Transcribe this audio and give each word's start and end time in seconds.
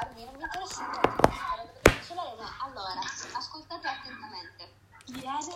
interrogarmi, 0.00 0.24
non 0.24 0.34
mi 0.36 0.42
interessa 0.42 0.84
ma 2.36 2.56
allora, 2.60 3.00
ascoltate 3.34 3.86
attentamente. 3.86 4.78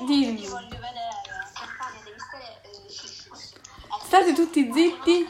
Dimmi. 0.04 0.40
Ti 0.40 0.46
voglio 0.48 0.68
vedere. 0.68 1.22
Stefania, 1.46 2.02
devi 2.02 2.18
stare 2.18 2.60
eh. 2.62 4.04
State 4.04 4.32
tutti 4.34 4.72
zitti. 4.72 5.28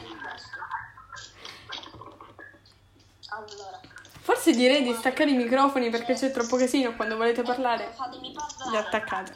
Allora, 3.29 3.79
Forse 4.21 4.51
direi 4.53 4.83
di 4.83 4.93
staccare 4.93 5.29
i 5.31 5.35
microfoni 5.35 5.89
perché 5.89 6.15
c'è 6.15 6.31
troppo 6.31 6.57
casino 6.57 6.95
quando 6.95 7.15
volete 7.17 7.43
parlare. 7.43 7.91
fatemi 7.91 8.31
parlare. 8.33 8.69
Li 8.71 8.77
attaccate. 8.77 9.33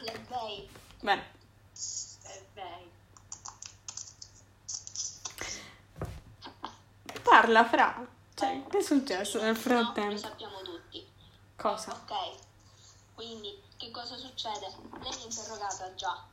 Bene. 1.00 1.24
Eh, 2.24 2.46
beh. 2.54 2.88
Parla, 7.22 7.64
Fra. 7.64 8.09
Cioè, 8.40 8.62
che 8.70 8.78
è 8.78 8.82
successo 8.82 9.36
nel 9.38 9.48
No, 9.48 9.52
lo 9.52 9.58
frattempo? 9.60 10.16
sappiamo 10.16 10.62
tutti. 10.62 11.06
Cosa? 11.56 11.92
Ok, 11.92 12.14
quindi 13.14 13.62
che 13.76 13.90
cosa 13.90 14.16
succede? 14.16 14.66
Lei 14.66 15.14
mi 15.16 15.22
ha 15.22 15.24
interrogata 15.24 15.94
già. 15.94 16.24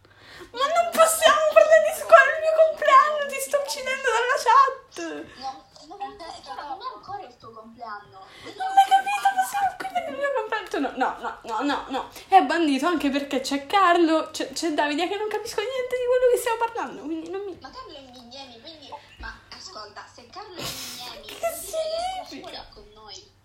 Ma 0.51 0.65
non 0.71 0.91
possiamo 0.91 1.43
parlare 1.53 1.83
di 1.83 1.99
scuola, 1.99 2.23
è 2.23 2.35
il 2.35 2.41
mio 2.47 2.55
compleanno, 2.63 3.27
ti 3.27 3.39
sto 3.39 3.57
uccidendo 3.59 4.07
dalla 4.07 4.37
chat. 4.39 4.95
No, 5.39 5.65
non, 5.87 6.15
è, 6.19 6.93
ancora 6.95 7.21
il 7.27 7.37
tuo 7.37 7.51
compleanno. 7.51 8.19
Non 8.43 8.67
l'hai 8.73 8.87
capito 8.87 9.75
qui 9.77 9.87
per 9.91 10.09
il 10.09 10.15
mio 10.17 10.31
compleanno? 10.31 10.91
No, 10.95 11.17
no, 11.19 11.39
no, 11.43 11.61
no, 11.63 11.85
no. 11.89 12.09
È 12.27 12.41
bandito 12.43 12.85
anche 12.87 13.09
perché 13.09 13.41
c'è 13.41 13.65
Carlo, 13.65 14.29
c'è, 14.31 14.51
c'è 14.53 14.71
Davide 14.73 15.07
che 15.09 15.17
non 15.17 15.27
capisco 15.27 15.59
niente 15.61 15.95
di 15.97 16.05
quello 16.07 16.31
che 16.31 16.37
stiamo 16.37 16.57
parlando, 16.57 17.01
quindi 17.03 17.29
non 17.29 17.41
mi... 17.43 17.57
Ma 17.59 17.69
Carlo 17.69 17.95
è 17.95 18.01
Mignemi, 18.11 18.61
quindi... 18.61 18.89
Ma 19.17 19.33
ascolta, 19.51 20.05
se 20.13 20.27
Carlo 20.29 20.55
è 20.55 20.61
Mignemi, 20.61 21.25
Che 21.25 21.35
vuol 21.39 21.39
dire 21.39 21.39
che 21.39 21.55
significa? 21.55 22.47
scuola 22.47 22.65
con 22.73 22.85
noi. 22.93 23.35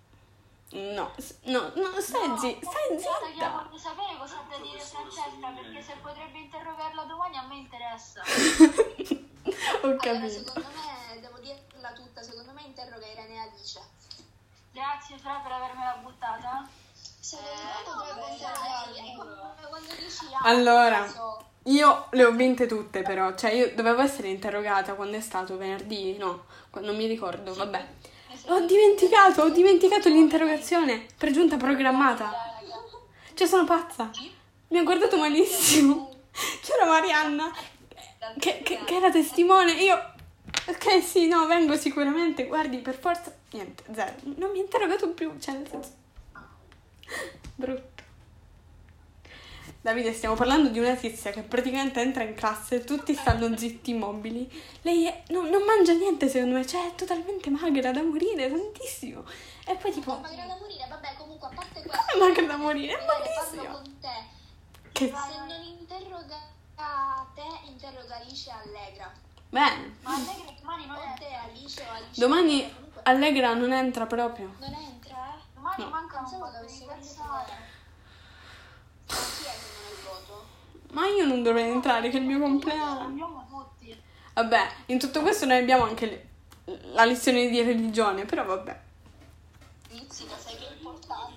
No, 0.72 1.12
no, 1.44 1.72
no, 1.74 2.00
stai 2.00 2.36
stai 2.38 2.58
Guarda 2.60 2.86
che 2.86 2.92
io 2.94 2.98
zitta. 2.98 3.50
voglio 3.50 3.78
sapere 3.78 4.16
cosa 4.18 4.36
ha 4.38 4.44
da 4.48 4.56
dire 4.56 4.78
Francesca 4.78 5.48
perché 5.54 5.82
se 5.82 5.94
potrebbe 6.00 6.38
interrogarla 6.38 7.02
domani 7.04 7.36
a 7.36 7.42
me 7.46 7.56
interessa. 7.56 8.22
Ho 9.82 9.86
Allora, 9.86 9.96
capito. 9.98 10.28
secondo 10.30 10.68
me, 10.68 11.20
devo 11.20 11.38
dirla 11.40 11.92
tutta, 11.92 12.22
secondo 12.22 12.52
me 12.52 12.62
interroga 12.62 13.06
Irene 13.06 13.34
e 13.34 13.38
Alice. 13.38 13.80
Grazie 14.72 15.18
Fra 15.18 15.40
per 15.42 15.52
avermela 15.52 15.98
buttata. 16.02 16.66
Eh, 17.32 17.36
Allora. 20.44 21.40
Io 21.66 22.06
le 22.10 22.24
ho 22.24 22.32
vinte 22.32 22.66
tutte 22.66 23.02
però, 23.02 23.34
cioè 23.36 23.52
io 23.52 23.72
dovevo 23.74 24.02
essere 24.02 24.28
interrogata 24.28 24.94
quando 24.94 25.16
è 25.16 25.20
stato 25.20 25.56
venerdì, 25.56 26.16
no, 26.16 26.46
non 26.80 26.96
mi 26.96 27.06
ricordo, 27.06 27.54
vabbè. 27.54 27.86
Ho 28.46 28.60
dimenticato, 28.60 29.42
ho 29.42 29.48
dimenticato 29.50 30.08
l'interrogazione, 30.08 31.06
per 31.16 31.30
giunta 31.30 31.56
programmata. 31.56 32.32
Cioè 33.34 33.46
sono 33.46 33.64
pazza. 33.64 34.10
Mi 34.68 34.78
ha 34.78 34.82
guardato 34.82 35.16
malissimo. 35.16 36.10
C'era 36.62 36.86
Marianna 36.86 37.50
che, 38.38 38.60
che- 38.62 38.80
che 38.84 38.94
era 38.94 39.10
testimone, 39.10 39.72
io... 39.72 40.10
Ok, 40.66 41.02
sì, 41.02 41.26
no, 41.28 41.46
vengo 41.46 41.76
sicuramente, 41.76 42.46
guardi, 42.46 42.78
per 42.78 42.98
forza... 42.98 43.34
Niente, 43.52 43.84
zero. 43.92 44.14
Non 44.36 44.50
mi 44.50 44.58
ha 44.58 44.62
interrogato 44.62 45.10
più, 45.10 45.36
cioè 45.38 45.54
nel 45.54 45.68
senso... 45.68 45.90
Brutto. 47.54 47.91
Davide, 49.82 50.12
stiamo 50.12 50.36
parlando 50.36 50.68
di 50.68 50.78
una 50.78 50.94
tizia 50.94 51.32
che 51.32 51.42
praticamente 51.42 52.00
entra 52.00 52.22
in 52.22 52.34
classe, 52.34 52.84
tutti 52.84 53.14
stanno 53.16 53.56
zitti 53.56 53.90
immobili. 53.90 54.48
Lei 54.82 55.06
è- 55.06 55.22
no- 55.30 55.42
non 55.48 55.62
mangia 55.64 55.92
niente, 55.92 56.28
secondo 56.28 56.54
me, 56.54 56.64
cioè 56.64 56.86
è 56.86 56.94
totalmente 56.94 57.50
magra 57.50 57.90
da 57.90 58.00
morire, 58.00 58.48
tantissimo. 58.48 59.24
E 59.66 59.74
poi 59.74 59.90
tipo, 59.92 60.12
Ma 60.12 60.18
magra 60.20 60.44
da 60.46 60.56
morire, 60.56 60.86
vabbè, 60.88 61.14
comunque, 61.18 61.48
a 61.48 61.52
parte 61.52 61.82
questo... 61.82 61.98
come 62.12 62.26
magra 62.28 62.46
da 62.46 62.56
morire? 62.56 62.92
È 62.96 63.04
magrissima. 63.04 63.72
con 63.72 63.98
te. 64.00 64.08
Che 64.92 65.06
Se 65.06 65.38
non 65.38 65.62
interroga 65.64 66.36
te, 67.34 67.42
interroga 67.68 68.16
Alice 68.16 68.50
e 68.50 68.52
Allegra. 68.52 69.12
bene. 69.48 69.96
Ma 70.02 70.14
Allegra 70.14 70.52
domani 70.60 70.86
non 70.86 70.96
è. 70.96 71.18
te, 71.18 71.26
Alice 71.34 71.82
o 71.82 71.92
Alice. 71.92 72.20
Domani 72.20 72.72
Comunque, 72.72 73.00
Allegra 73.02 73.54
non 73.54 73.72
entra 73.72 74.06
proprio. 74.06 74.54
Non 74.60 74.72
entra, 74.74 75.34
eh? 75.34 75.40
Domani 75.54 75.82
No. 75.84 75.90
Pensavo 75.90 76.36
un 76.36 76.38
po' 76.38 76.50
partecipare. 76.52 76.98
persone. 77.00 77.71
Ma 80.92 81.06
io 81.06 81.24
non 81.24 81.42
dovrei 81.42 81.70
entrare, 81.70 82.10
che 82.10 82.18
è 82.18 82.20
il 82.20 82.26
mio 82.26 82.38
compleanno. 82.38 83.50
Vabbè, 84.34 84.68
in 84.86 84.98
tutto 84.98 85.20
questo 85.22 85.46
noi 85.46 85.58
abbiamo 85.58 85.84
anche 85.84 86.06
le- 86.64 86.72
la 86.92 87.04
lezione 87.04 87.48
di 87.48 87.62
religione, 87.62 88.24
però 88.24 88.44
vabbè. 88.44 88.80
Pizzica, 89.88 90.36
sai 90.38 90.56
che 90.56 90.66
importanza. 90.78 91.30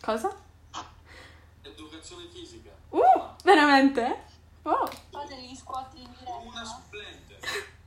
Cosa? 0.00 0.34
Educazione 1.62 2.26
fisica. 2.32 2.70
Uh, 2.90 3.00
veramente? 3.44 4.24
Oh, 4.62 4.88
Fate 5.10 5.36
gli 5.40 5.54
squat 5.54 5.94
in 5.94 6.08
Una 6.24 6.38
diretta. 6.40 6.64
supplente. 6.64 7.38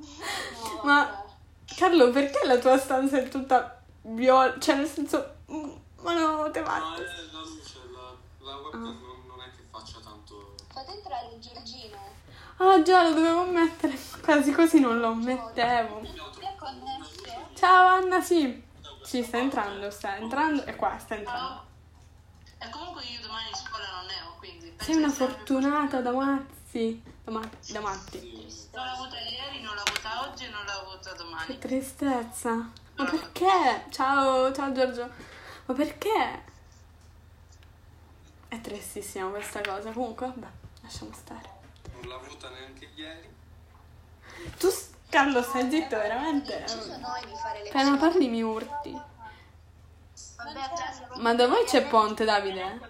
No, 0.00 0.80
Ma-. 0.84 1.24
Carlo, 1.76 2.10
perché 2.10 2.46
la 2.46 2.58
tua 2.58 2.76
stanza 2.78 3.18
è 3.18 3.28
tutta 3.28 3.80
viola? 4.02 4.58
Cioè, 4.58 4.76
nel 4.76 4.86
senso, 4.86 5.36
monotematico. 6.02 6.88
No, 6.88 6.94
è 6.96 7.02
la 7.32 7.40
luce, 7.40 7.78
la, 7.92 8.46
la 8.46 8.56
webcam 8.56 8.82
non, 8.82 9.22
non 9.26 9.40
è 9.40 9.50
che 9.56 9.62
faccia 9.70 9.98
tanto. 10.02 10.54
Fate 10.72 10.92
entrare 10.92 11.38
Giorgino. 11.38 11.98
Ah 12.58 12.82
già, 12.82 13.02
lo 13.02 13.14
dovevo 13.14 13.44
mettere. 13.44 13.98
Quasi 14.22 14.52
così 14.52 14.80
non 14.80 14.98
lo 15.00 15.14
mettevo. 15.14 16.02
Ciao 17.54 17.86
Anna, 17.86 18.20
sì. 18.20 18.62
Sì, 19.02 19.22
sta 19.22 19.38
entrando, 19.38 19.90
sta 19.90 20.16
entrando. 20.16 20.64
E 20.64 20.76
qua, 20.76 20.98
sta 20.98 21.14
entrando. 21.14 21.64
E 22.58 22.68
comunque 22.70 23.02
io 23.04 23.20
domani 23.20 23.48
in 23.48 23.54
scuola 23.54 23.84
non 23.96 24.04
ne 24.06 24.12
ho, 24.22 24.36
quindi... 24.38 24.74
Sei 24.78 24.96
una 24.96 25.08
che 25.08 25.14
fortunata 25.14 26.00
da 26.02 26.12
mazzi. 26.12 27.02
Da, 27.24 27.30
ma- 27.32 27.50
da 27.68 27.80
matti. 27.80 28.68
Non 28.72 28.84
l'ho 28.84 28.90
avuta 28.92 29.18
ieri, 29.18 29.62
non 29.62 29.74
l'ho 29.74 29.80
avuta 29.80 30.28
oggi 30.28 30.44
e 30.44 30.48
non 30.50 30.64
l'ho 30.64 30.72
avuta 30.72 31.10
Che 31.12 31.16
domani. 31.16 31.58
tristezza. 31.58 32.50
Ma 32.96 33.04
perché? 33.04 33.86
Ciao, 33.90 34.52
ciao 34.52 34.72
Giorgio. 34.72 35.10
Ma 35.70 35.76
perché? 35.76 36.42
È 38.48 38.60
tristissima 38.60 39.28
questa 39.28 39.60
cosa. 39.60 39.92
Comunque, 39.92 40.26
vabbè, 40.26 40.48
lasciamo 40.80 41.12
stare. 41.12 41.48
Non 41.92 42.08
l'ha 42.08 42.16
avuta 42.16 42.50
neanche 42.50 42.88
ieri. 42.96 43.32
Tu, 44.58 44.68
Carlo, 45.08 45.40
stai 45.42 45.70
zitto, 45.70 45.96
veramente. 45.96 46.58
Deciso 46.58 46.98
noi 46.98 47.24
di 47.24 47.34
fare 47.36 47.62
le 47.62 47.68
Appena 47.68 47.96
parli 47.98 48.28
mi 48.28 48.42
urti. 48.42 49.00
Vabbè, 50.38 50.60
adesso 50.60 51.20
Ma 51.20 51.34
da 51.34 51.46
voi 51.46 51.64
c'è 51.64 51.86
Ponte, 51.86 52.24
Davide? 52.24 52.80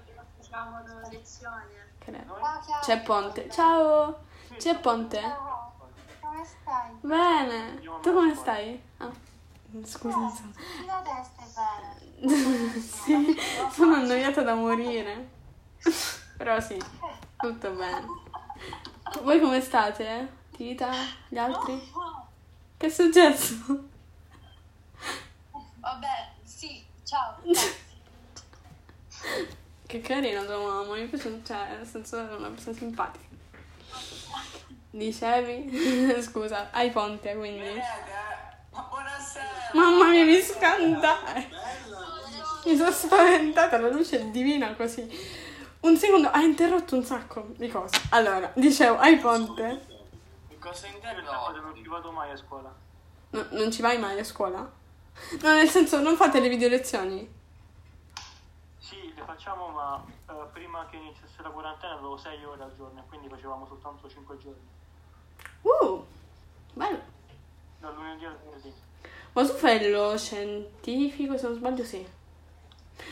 C'è 2.80 3.02
Ponte. 3.02 3.50
Ciao. 3.50 4.24
C'è 4.56 4.78
Ponte? 4.78 5.20
Come 6.18 6.44
stai? 6.46 6.96
Bene. 7.00 7.78
Tu 8.00 8.14
come 8.14 8.34
stai? 8.34 8.82
Ah, 8.96 9.12
scusa, 9.84 10.18
insomma. 10.18 10.52
È 10.56 11.44
bene. 12.20 12.80
sì, 12.80 13.36
sono 13.72 13.94
annoiata 13.94 14.42
da 14.42 14.54
morire. 14.54 15.28
Però 16.36 16.60
sì, 16.60 16.80
tutto 17.36 17.70
bene. 17.70 18.06
Voi 19.22 19.40
come 19.40 19.60
state? 19.60 20.38
Tita? 20.52 20.90
Gli 21.28 21.38
altri? 21.38 21.80
Che 22.76 22.86
è 22.86 22.90
successo? 22.90 23.88
Vabbè, 25.80 26.32
sì, 26.44 26.84
ciao. 27.04 27.36
Che 29.86 30.00
carina 30.00 30.44
tua 30.44 30.58
mamma, 30.58 30.94
mi 30.94 31.06
piace, 31.06 31.40
cioè, 31.44 31.76
nel 31.76 31.86
senso 31.86 32.16
è 32.18 32.34
una 32.36 32.48
persona 32.48 32.76
simpatica. 32.76 33.26
Dicevi? 34.90 36.20
Scusa, 36.22 36.70
hai 36.70 36.90
Ponte 36.90 37.34
quindi. 37.36 37.80
Buonasera! 38.88 39.70
Mamma 39.74 40.08
mia, 40.08 40.24
mi 40.24 40.40
scandare! 40.40 41.48
Mi 42.64 42.76
sono 42.76 42.90
spaventata, 42.90 43.78
la 43.78 43.88
luce 43.88 44.20
è 44.20 44.24
divina 44.26 44.74
così. 44.74 45.08
Un 45.80 45.96
secondo, 45.96 46.28
ha 46.30 46.40
interrotto 46.40 46.94
un 46.94 47.02
sacco 47.02 47.48
di 47.56 47.68
cose. 47.68 48.00
Allora, 48.10 48.52
dicevo, 48.54 48.98
hai 48.98 49.16
Ponte? 49.18 49.86
Cosa 50.58 50.86
intendo? 50.88 51.22
No, 51.22 51.50
non 51.62 51.74
ci 51.74 51.88
vado 51.88 52.12
mai 52.12 52.30
a 52.30 52.36
scuola. 52.36 52.74
No, 53.30 53.46
non 53.50 53.70
ci 53.70 53.80
vai 53.80 53.98
mai 53.98 54.18
a 54.18 54.24
scuola? 54.24 54.58
No, 54.58 55.52
nel 55.52 55.68
senso, 55.68 56.00
non 56.00 56.16
fate 56.16 56.40
le 56.40 56.48
video 56.48 56.68
lezioni? 56.68 57.38
Sì, 58.78 59.12
le 59.14 59.22
facciamo, 59.24 59.68
ma 59.68 60.04
eh, 60.28 60.46
prima 60.52 60.86
che 60.90 60.96
iniziasse 60.96 61.42
la 61.42 61.48
quarantena 61.48 61.94
avevo 61.94 62.16
6 62.16 62.44
ore 62.44 62.62
al 62.62 62.76
giorno 62.76 63.00
e 63.00 63.02
quindi 63.08 63.28
facevamo 63.28 63.66
soltanto 63.66 64.08
5 64.08 64.38
giorni. 64.38 64.68
Uh, 65.62 66.04
bello. 66.74 67.18
Dal 67.80 67.94
lunedì 67.94 68.24
al 68.24 68.38
venerdì. 68.42 68.72
Ma 69.32 69.46
tu 69.46 69.54
fai 69.54 69.90
lo 69.90 70.16
scientifico, 70.16 71.36
se 71.36 71.46
non 71.46 71.56
sbaglio, 71.56 71.84
sì. 71.84 72.06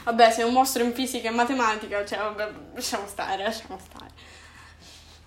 Vabbè, 0.05 0.31
sei 0.31 0.45
un 0.45 0.53
mostro 0.53 0.83
in 0.83 0.93
fisica 0.93 1.29
e 1.29 1.33
matematica, 1.33 2.05
cioè, 2.05 2.19
vabbè, 2.19 2.53
lasciamo 2.75 3.07
stare, 3.07 3.43
lasciamo 3.43 3.79
stare. 3.79 4.11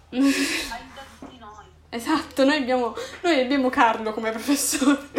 Noi. 0.10 0.34
Esatto, 1.94 2.46
noi 2.46 2.56
abbiamo, 2.56 2.96
noi 3.22 3.42
abbiamo 3.42 3.70
Carlo 3.70 4.14
come 4.14 4.32
professore. 4.32 5.10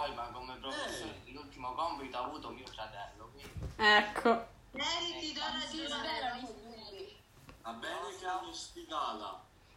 poi 0.00 0.14
ma 0.14 0.30
come 0.32 0.56
professore 0.60 1.20
l'ultimo 1.26 1.74
compito 1.74 2.16
ha 2.16 2.24
avuto 2.24 2.50
mio 2.50 2.66
fratello, 2.66 3.30
quindi 3.32 3.52
Ecco. 3.76 4.46
Meriti 4.72 5.32
d'ora 5.32 5.58
di 5.70 7.14
Va 7.62 7.72
bene 7.72 8.16
che 8.18 8.46
mi 8.46 8.54
stivale, 8.54 9.24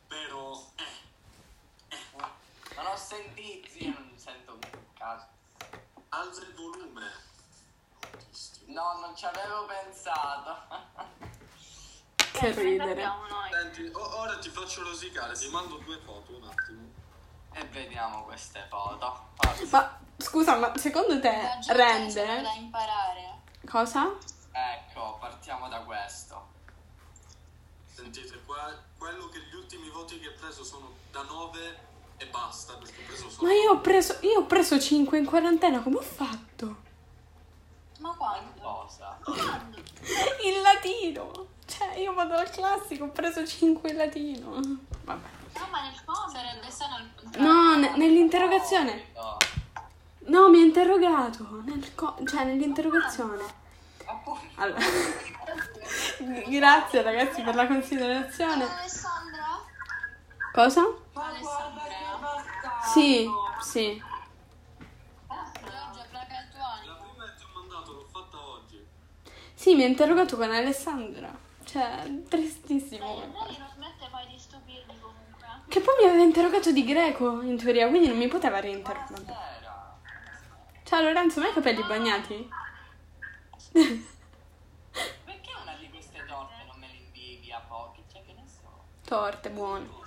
però 0.07 0.71
eh, 0.75 0.83
non 2.75 2.85
ho 2.87 2.95
servizi, 2.95 3.85
io 3.87 3.93
non 3.97 4.13
sento 4.17 4.57
più 4.57 4.69
cazzo. 4.97 5.27
alza 6.09 6.41
il 6.41 6.53
volume. 6.53 7.31
No, 8.67 8.99
non 8.99 9.15
ci 9.15 9.25
avevo 9.25 9.65
pensato. 9.65 10.55
Che 12.31 12.51
ridere. 12.51 12.91
Abbiamo 12.91 13.27
noi. 13.27 13.51
Senti, 13.51 13.89
o- 13.93 14.17
ora 14.19 14.37
ti 14.39 14.49
faccio 14.49 14.83
rosicare, 14.83 15.33
ti 15.33 15.49
mando 15.49 15.77
due 15.77 15.99
foto 15.99 16.35
un 16.35 16.43
attimo. 16.47 16.91
E 17.51 17.63
vediamo 17.65 18.23
queste 18.23 18.65
foto. 18.69 19.29
Forza. 19.35 19.77
Ma 19.77 19.99
scusa, 20.17 20.57
ma 20.57 20.75
secondo 20.77 21.19
te 21.19 21.29
La 21.31 21.59
gente 21.59 21.67
c'è 21.67 21.75
rende? 22.25 22.41
da 22.41 22.53
imparare. 22.53 23.41
Cosa? 23.69 24.11
Ecco, 24.51 25.17
partiamo 25.19 25.67
da 25.69 25.79
questo. 25.81 26.51
Sentite, 27.85 28.41
qua, 28.43 28.73
quello 29.03 29.27
che 29.27 29.39
gli 29.39 29.55
ultimi 29.55 29.89
voti 29.89 30.17
che 30.17 30.29
ho 30.29 30.33
preso 30.39 30.63
sono 30.63 30.94
da 31.11 31.23
9 31.23 31.79
e 32.15 32.25
basta, 32.27 32.75
perché 32.75 33.01
ho 33.01 33.05
preso 33.05 33.29
solo... 33.29 33.47
Ma 33.47 33.53
io 33.53 33.71
ho 33.71 33.81
preso, 33.81 34.17
io 34.21 34.39
ho 34.39 34.45
preso 34.45 34.79
5 34.79 35.17
in 35.17 35.25
quarantena, 35.25 35.81
come 35.81 35.97
ho 35.97 36.01
fatto? 36.01 36.77
Ma 38.00 38.13
quando? 38.15 38.61
Cosa? 38.61 39.19
In 40.45 40.61
latino. 40.61 41.47
Cioè, 41.65 41.97
io 41.97 42.13
vado 42.13 42.35
al 42.35 42.50
classico, 42.50 43.03
ho 43.03 43.09
preso 43.09 43.45
5 43.45 43.89
in 43.89 43.95
latino. 43.97 44.51
Vabbè. 45.03 45.27
No, 45.53 45.67
ma 45.69 45.81
nel 45.81 45.94
sarebbe 46.31 46.69
sano 46.69 46.97
il. 46.97 47.39
No, 47.39 47.75
ne- 47.77 47.95
nell'interrogazione. 47.95 49.07
No. 49.15 49.38
No, 50.25 50.50
mi 50.50 50.59
ha 50.61 50.65
interrogato. 50.65 51.61
Nel 51.63 51.95
co- 51.95 52.17
cioè, 52.25 52.44
nell'interrogazione. 52.44 53.61
Allora. 54.56 54.80
Grazie 56.48 57.01
ragazzi 57.01 57.42
per 57.42 57.56
la 57.56 57.68
considerazione. 57.68 58.63
Alessandra? 58.63 59.62
Cosa? 60.51 60.81
Alessandra? 61.13 61.83
Sì, 62.94 63.27
sì. 63.62 64.01
Giorgia, 65.27 66.06
placa 66.10 66.39
il 66.42 66.50
tuo 66.51 66.63
animo. 66.63 66.94
La 66.94 67.00
prima 67.00 67.25
che 67.25 67.36
ti 67.38 67.44
ho 67.44 67.60
mandato 67.60 67.92
l'ho 67.94 68.07
fatta 68.12 68.38
oggi. 68.39 68.86
Sì, 69.54 69.75
mi 69.75 69.83
ha 69.83 69.88
interrogato 69.88 70.38
con 70.38 70.51
Alessandra. 70.51 71.36
Cioè, 71.63 72.24
tristissimo. 72.30 73.06
Lei 73.06 73.57
non 73.57 73.69
smette 73.74 74.07
mai 74.12 74.27
di 74.27 74.38
stupirmi 74.38 75.00
comunque. 75.00 75.48
Che 75.68 75.80
poi 75.80 75.95
mi 76.01 76.10
aveva 76.10 76.24
interrogato 76.24 76.71
di 76.71 76.83
greco, 76.83 77.42
in 77.42 77.57
teoria, 77.57 77.88
quindi 77.88 78.10
non 78.10 78.18
mi 78.18 78.27
poteva 78.27 78.60
reinterrogare. 78.60 79.62
Ciao 80.83 81.01
Lorenzo, 81.01 81.39
ma 81.39 81.45
hai 81.48 81.51
i 81.51 81.56
capelli 81.56 81.83
bagnati? 81.83 82.50
Perché 83.73 85.51
una 85.61 85.75
di 85.79 85.89
queste 85.89 86.23
torte 86.27 86.53
non 86.67 86.79
me 86.79 86.87
le 86.87 86.97
invii 86.97 87.37
via 87.37 87.59
pochi? 87.67 88.03
Cioè, 88.11 88.23
che 88.23 88.33
ne 88.33 88.43
so. 88.45 88.69
Torte, 89.05 89.49
buone. 89.49 89.85
Ecco. 89.85 90.03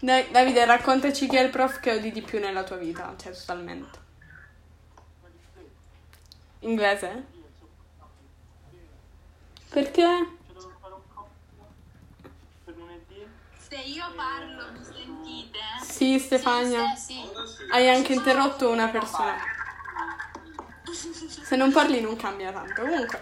Dai, 0.00 0.28
Davide, 0.32 0.64
raccontaci 0.64 1.28
chi 1.28 1.36
è 1.36 1.42
il 1.42 1.50
prof 1.50 1.78
che 1.78 1.92
odi 1.92 2.10
di 2.10 2.22
più 2.22 2.40
nella 2.40 2.64
tua 2.64 2.76
vita, 2.76 3.14
cioè 3.16 3.32
totalmente. 3.32 4.00
Inglese? 6.60 7.26
Perché? 9.68 10.36
Se 13.56 13.76
io 13.76 14.04
parlo, 14.14 14.72
mi 14.72 14.84
sentite? 14.84 15.58
Sì, 15.82 16.18
Stefania. 16.18 16.94
Sì, 16.94 17.14
sì. 17.14 17.22
sì. 17.46 17.70
Hai 17.70 17.88
anche 17.88 18.12
interrotto 18.12 18.68
una 18.70 18.88
persona. 18.88 19.61
Se 20.92 21.56
non 21.56 21.72
parli 21.72 22.00
non 22.00 22.16
cambia 22.16 22.52
tanto. 22.52 22.82
Comunque. 22.82 23.20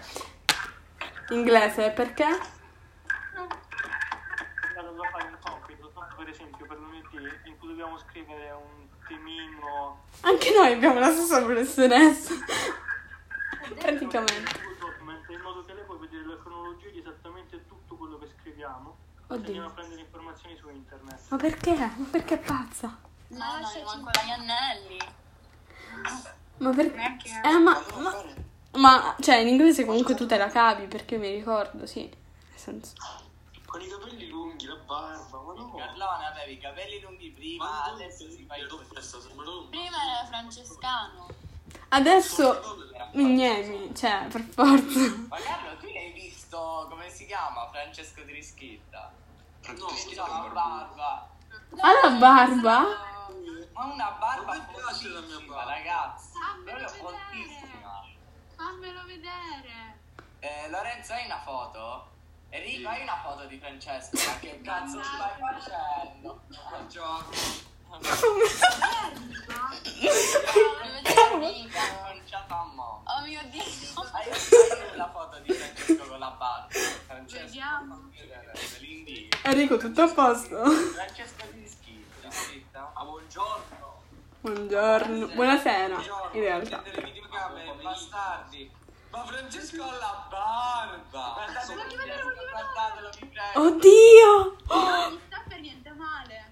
Inglese, 1.29 1.91
perché? 1.91 2.25
Vado 4.75 5.01
a 5.01 5.09
fare 5.09 5.27
un 5.27 5.37
compito, 5.39 5.91
tanto 5.93 6.15
per 6.17 6.29
esempio 6.29 6.65
per 6.65 6.77
lunedì, 6.77 7.17
in 7.45 7.57
cui 7.57 7.69
dobbiamo 7.69 7.97
scrivere 7.99 8.51
un 8.51 8.87
temino 9.07 10.03
Anche 10.21 10.53
noi 10.53 10.73
abbiamo 10.73 10.99
la 10.99 11.11
stessa 11.11 11.41
professoressa. 11.43 12.33
Praticamente. 13.79 14.69
In 15.29 15.41
modo 15.41 15.63
che 15.63 15.73
lei 15.73 15.83
può 15.85 15.95
vedere 15.97 16.25
la 16.25 16.37
cronologia 16.41 16.89
di 16.89 16.99
esattamente 16.99 17.65
tutto 17.65 17.95
quello 17.95 18.19
che 18.19 18.27
scriviamo. 18.37 18.97
Oddio. 19.27 19.45
Andiamo 19.45 19.67
a 19.67 19.71
prendere 19.71 20.01
informazioni 20.01 20.57
su 20.57 20.69
internet. 20.69 21.19
Ma 21.29 21.37
perché? 21.37 21.75
Ma 21.75 22.07
perché 22.11 22.33
è 22.35 22.39
pazza? 22.39 22.99
No, 23.29 23.59
no, 23.59 23.71
io 23.77 23.85
manco 23.85 24.09
gli 24.25 24.29
anelli. 24.29 24.97
Ma 26.61 26.69
perché? 26.69 27.41
Eh, 27.43 27.57
ma, 27.57 27.83
ma, 27.97 28.23
ma, 28.73 29.15
cioè, 29.19 29.37
in 29.37 29.47
inglese 29.47 29.83
comunque 29.83 30.13
tu 30.13 30.27
te 30.27 30.37
la 30.37 30.47
cavi, 30.49 30.85
perché 30.85 31.17
mi 31.17 31.33
ricordo, 31.33 31.87
sì. 31.87 32.01
Nel 32.01 32.59
senso. 32.59 32.93
Con 33.65 33.81
i 33.81 33.87
capelli 33.87 34.27
lunghi, 34.27 34.65
la 34.65 34.75
barba, 34.75 35.37
ma 35.41 35.53
no. 35.55 35.73
Carlone, 35.75 36.25
avevi 36.27 36.53
i 36.53 36.59
capelli 36.59 36.99
lunghi 37.01 37.31
prima, 37.31 37.63
Ma 37.65 37.83
adesso 37.85 38.29
si 38.29 38.45
fa 38.47 38.57
i 38.57 38.67
questa, 38.67 39.19
sembra 39.19 39.49
un- 39.49 39.69
Prima 39.69 39.97
era 40.05 40.25
francescano. 40.27 41.27
Adesso, 41.89 42.77
Mignemi, 43.13 43.95
cioè, 43.95 44.27
per 44.29 44.41
forza. 44.41 44.99
Ma 45.29 45.37
Carlo, 45.37 45.77
tu 45.79 45.87
l'hai 45.87 46.11
visto, 46.11 46.85
come 46.89 47.09
si 47.09 47.25
chiama? 47.25 47.69
Francesco 47.71 48.23
Trischitta? 48.23 49.11
No, 49.77 49.87
ha 49.87 50.39
una 50.39 50.47
barba. 50.53 51.29
Ha 51.79 51.91
la 52.03 52.09
barba? 52.17 53.09
Ma 53.81 53.87
una 53.87 54.11
barba 54.11 54.53
Non 54.53 54.63
mi 54.67 54.73
piace 54.75 55.07
la 55.09 55.21
mia 55.21 55.39
barba. 55.39 55.63
ragazzi. 55.73 56.29
Fammelo 56.37 56.77
Proprio 56.85 57.09
vedere. 57.09 57.49
fortissima. 57.49 58.05
Fammelo 58.55 59.05
vedere. 59.05 59.99
Eh, 60.39 60.69
Lorenzo, 60.69 61.13
hai 61.13 61.25
una 61.25 61.41
foto? 61.41 62.09
Enrico, 62.49 62.89
hai 62.89 63.01
una 63.01 63.19
foto 63.23 63.45
di 63.45 63.57
Francesco? 63.57 64.17
Ma 64.29 64.37
che 64.37 64.61
cazzo 64.61 65.01
stai 65.01 65.31
facendo? 65.39 66.41
Buongiorno. 66.69 67.29
Oh 73.03 73.21
mio 73.25 73.41
Dio. 73.49 73.63
Hai 74.11 74.29
hai 74.29 74.95
la 74.95 75.09
foto 75.11 75.39
di 75.39 75.53
Francesco 75.53 76.05
con 76.07 76.19
la 76.19 76.29
barba? 76.29 76.67
Francesco, 77.07 77.45
Vediamo. 77.45 78.09
Enrico, 79.43 79.77
tutto 79.77 80.01
a 80.03 80.07
posto? 80.07 80.69
Francesco 80.69 81.45
Trischitta. 81.49 82.91
Ah, 82.93 83.03
buongiorno. 83.03 83.70
Buongiorno, 84.41 85.27
buonasera, 85.27 85.95
in 86.31 86.39
realtà. 86.41 86.83
Bastardi. 87.81 88.71
Ma 89.11 89.23
Francesco 89.23 89.83
ha 89.83 89.97
la 89.97 90.27
barba. 90.29 91.33
Guardatelo, 91.35 91.83
guardatelo, 92.49 93.09
vi 93.19 93.25
prego. 93.27 93.67
Oddio! 93.67 94.55
Non 94.67 95.11
gli 95.13 95.19
sta 95.27 95.43
per 95.47 95.59
niente 95.59 95.91
male. 95.91 96.49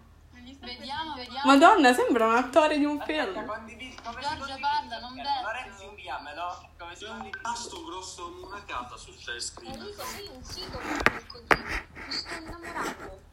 Vediamo, 0.62 1.16
vediamo. 1.16 1.42
Madonna, 1.52 1.94
sembra 1.94 2.28
un 2.28 2.36
attore 2.36 2.78
di 2.78 2.86
un 2.86 3.00
Aspetta, 3.00 3.32
film. 3.32 3.46
condividi. 3.48 3.96
Come 4.04 4.22
Giorgio, 4.22 4.28
si 4.28 4.38
condivide? 4.38 4.60
parla, 4.60 5.00
non 5.00 5.14
vedo. 5.16 5.30
Lorenzo, 5.42 5.84
inviamelo. 5.84 6.70
Come 6.78 6.96
si 6.96 7.04
un 7.06 7.30
tasto 7.42 7.86
grosso, 7.86 8.40
una 8.44 8.64
carta 8.66 8.98
su 8.98 9.12
share 9.14 9.40
screen. 9.40 9.74
Enrico, 9.74 10.04
sei 10.04 10.30
un 10.32 10.44
figo 10.44 10.78
per 10.78 11.26
così. 11.28 11.46
Mi 12.06 12.12
sto 12.12 12.34
innamorando. 12.36 13.28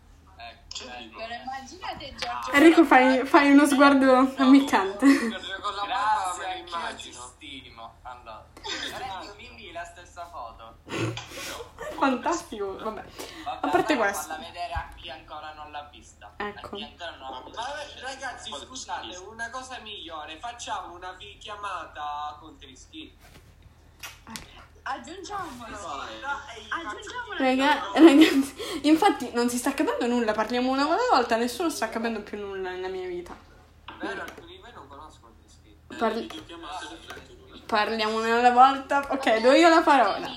Però 0.85 1.35
immaginate 1.43 2.15
Giorgio. 2.15 2.53
Enrico, 2.53 2.85
fai, 2.85 3.27
fai 3.27 3.51
uno 3.51 3.67
sguardo 3.67 4.35
ammiccante. 4.37 5.07
Grazie, 5.07 6.47
anch'io 6.47 6.97
ci 6.97 7.13
stimo. 7.13 7.95
Allora, 8.03 8.45
Lorenzo, 8.91 9.35
mi 9.37 9.47
invii 9.47 9.73
la 9.73 9.85
stessa 9.85 10.29
foto. 10.29 10.79
Fantastico, 11.99 12.77
vabbè. 12.77 13.05
A 13.45 13.69
parte 13.69 13.93
allora 13.93 14.09
questo. 14.11 14.33
Falla 14.35 14.45
vedere 14.45 14.73
a 14.73 14.89
chi 14.95 15.11
ancora 15.11 15.53
non 15.55 15.71
l'ha 15.71 15.89
vista. 15.91 16.35
Ecco. 16.37 16.79
Ragazzi, 18.01 18.53
scusate, 18.53 19.17
una 19.17 19.51
cosa 19.51 19.79
migliore, 19.79 20.39
facciamo 20.39 20.95
una 20.95 21.17
chiamata 21.39 22.37
con 22.39 22.59
Trischi. 22.59 23.17
Aggiungiamolo. 24.89 25.77
Aggiungiamolo. 26.69 27.39
Raga- 27.39 27.91
ragazzi, 27.95 28.55
infatti 28.87 29.31
non 29.33 29.49
si 29.49 29.59
sta 29.59 29.75
capendo 29.75 30.07
nulla, 30.07 30.33
parliamo 30.33 30.71
una 30.71 30.87
volta, 31.11 31.35
nessuno 31.37 31.71
sta 31.71 31.89
capendo 31.89 32.21
più 32.23 32.39
nulla 32.39 32.71
nella 32.71 32.87
mia 32.89 33.09
vita. 33.09 33.37
Vero, 33.99 34.23
alcuni 34.23 34.47
di 34.47 34.59
voi 34.59 34.73
non 34.73 34.87
conoscono 34.87 35.33
Trischi. 35.41 35.77
Parli- 35.99 36.21
Videochiamate 36.23 36.87
riflettono. 37.01 37.61
parliamo 37.67 38.17
una 38.17 38.39
alla 38.39 38.51
volta. 38.53 39.07
Ok, 39.11 39.41
do 39.41 39.53
io 39.53 39.69
la 39.69 39.83
parola. 39.83 40.31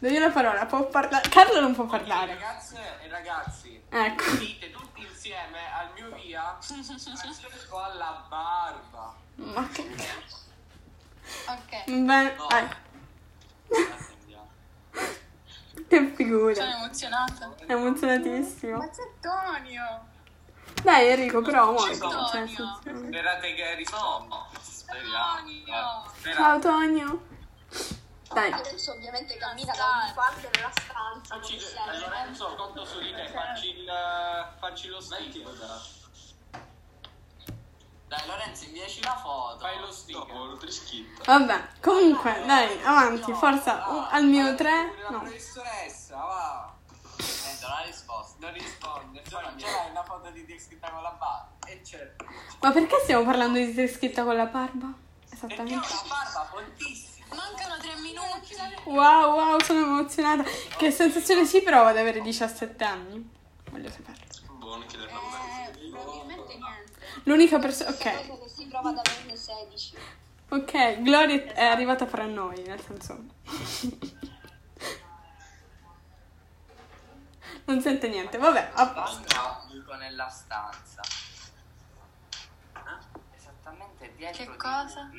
Do 0.00 0.08
io 0.08 0.20
la 0.20 0.30
parola, 0.30 0.64
può 0.64 0.86
parlare. 0.88 1.28
Carlo 1.28 1.60
non 1.60 1.74
può 1.74 1.84
parlare. 1.84 2.32
ragazze 2.34 2.78
e 3.02 3.08
ragazzi, 3.08 3.82
Ecco. 3.90 4.30
dite 4.36 4.70
tutti 4.70 5.02
insieme 5.02 5.58
al 5.76 5.90
mio 5.94 6.10
via 6.16 6.56
alla 7.84 8.24
barba. 8.28 9.14
Ma 9.34 9.68
che. 9.68 9.82
Ok. 11.46 11.84
Bene, 11.90 12.36
dai. 12.48 12.68
Attendiamo. 13.70 14.48
Che 15.88 16.00
figura. 16.28 16.54
Sono 16.54 16.76
emozionata. 16.76 17.54
È 17.66 17.72
emozionatissimo. 17.72 18.78
c'è 18.88 19.02
Tonio. 19.20 20.06
Dai 20.82 21.08
Enrico, 21.08 21.42
però. 21.42 21.76
Antonio. 21.76 22.28
Cioè, 22.28 22.46
Sperate 22.46 23.54
che 23.54 23.74
risponda. 23.74 24.46
Speriamo. 24.60 26.12
Ciao 26.34 26.58
Tonio. 26.58 27.26
Dai. 28.32 28.52
Adesso 28.52 28.92
ovviamente 28.92 29.36
cammina 29.38 29.72
da 29.74 30.02
ogni 30.02 30.12
parte 30.14 30.48
della 30.52 30.70
stanza. 30.70 31.34
Facci, 31.34 31.56
come 31.56 31.96
eh. 31.96 31.98
Lorenzo, 31.98 32.54
conto 32.56 32.84
su 32.84 33.00
di 33.00 33.12
te, 33.12 33.26
facci, 33.28 33.68
il, 33.70 33.90
facci 34.58 34.88
lo 34.88 35.00
sticker. 35.00 35.97
Dai 38.08 38.26
Lorenzo, 38.26 38.64
inviaci 38.64 39.02
la 39.02 39.16
foto. 39.16 39.58
Fai 39.58 39.78
lo 39.80 39.90
sticker. 39.92 40.26
Vabbè, 41.26 41.68
comunque, 41.82 42.42
dai, 42.46 42.82
avanti, 42.82 43.32
forza. 43.34 43.86
uh, 43.88 44.06
al 44.10 44.24
mio 44.24 44.54
3. 44.54 44.70
La 45.02 45.10
No. 45.10 45.18
professoressa, 45.20 46.16
va. 46.16 46.72
Niente, 47.18 47.66
non 47.66 47.72
ha 47.76 47.82
risposto. 47.84 48.36
Non 48.38 48.52
risponde. 48.52 49.22
Tu 49.22 49.34
non 49.34 49.42
l'hai 49.58 49.90
una 49.90 50.02
foto 50.04 50.30
di 50.30 50.46
te 50.46 50.58
scritta 50.58 50.90
con 50.90 51.02
la 51.02 51.10
barba? 51.10 51.48
E 51.66 51.82
certo. 51.84 52.24
Ma 52.60 52.70
perché 52.72 52.98
stiamo 53.02 53.24
parlando 53.24 53.58
di 53.58 53.74
te 53.74 53.86
scritta 53.88 54.24
con 54.24 54.36
la 54.36 54.46
barba? 54.46 54.86
Perché 55.28 55.34
ha 55.34 55.46
Esattamente. 55.46 55.74
una 55.92 56.02
barba 56.08 56.48
fontissima. 56.50 57.26
Mancano 57.34 57.76
tre 57.78 57.94
minuti. 57.96 58.54
Wow, 58.84 59.34
wow, 59.34 59.60
sono 59.60 59.80
emozionata. 59.80 60.44
Che 60.78 60.90
sensazione 60.90 61.44
si 61.44 61.60
prova 61.62 61.90
ad 61.90 61.98
avere 61.98 62.22
17 62.22 62.84
anni? 62.84 63.30
Voglio 63.70 63.90
saperlo. 63.90 64.24
Buono 64.58 64.86
che 64.86 64.96
le 64.96 65.04
Eh, 65.04 65.90
probabilmente. 65.90 66.47
L'unica 67.28 67.58
persona. 67.58 67.90
Ok, 67.90 68.48
si 68.48 68.64
prova 68.68 68.88
ad 68.88 69.00
averne 69.04 69.36
16. 69.36 69.96
ok, 70.48 71.02
Gloria 71.02 71.52
è 71.52 71.64
arrivata 71.64 72.06
fra 72.06 72.24
noi, 72.24 72.62
nel 72.62 72.80
senso. 72.80 73.22
Non 77.66 77.82
sente 77.82 78.08
niente, 78.08 78.38
vabbè. 78.38 78.70
a 78.72 78.86
posto. 78.88 79.26
Nella 79.98 80.28
stanza. 80.30 81.02
Esattamente 83.36 84.12
dietro 84.16 84.44
Che 84.44 84.56
cosa? 84.56 85.10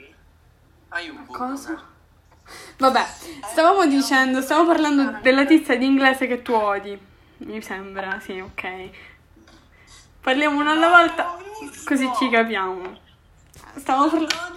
Hai 0.90 1.10
un 1.10 1.26
buco. 1.26 1.38
Cosa? 1.38 1.86
Vabbè, 2.78 3.06
stavamo 3.52 3.86
dicendo, 3.86 4.42
stavamo 4.42 4.68
parlando 4.68 5.20
della 5.22 5.46
tizia 5.46 5.78
di 5.78 5.86
inglese 5.86 6.26
che 6.26 6.42
tu 6.42 6.54
odi. 6.54 7.00
Mi 7.38 7.62
sembra, 7.62 8.20
sì, 8.20 8.40
ok. 8.40 8.90
Parliamo 10.22 10.60
una 10.60 10.72
alla 10.72 10.90
volta, 10.90 11.38
così 11.86 12.10
ci 12.18 12.30
capiamo. 12.30 12.98
Stavamo 13.76 14.10
parlando. 14.10 14.48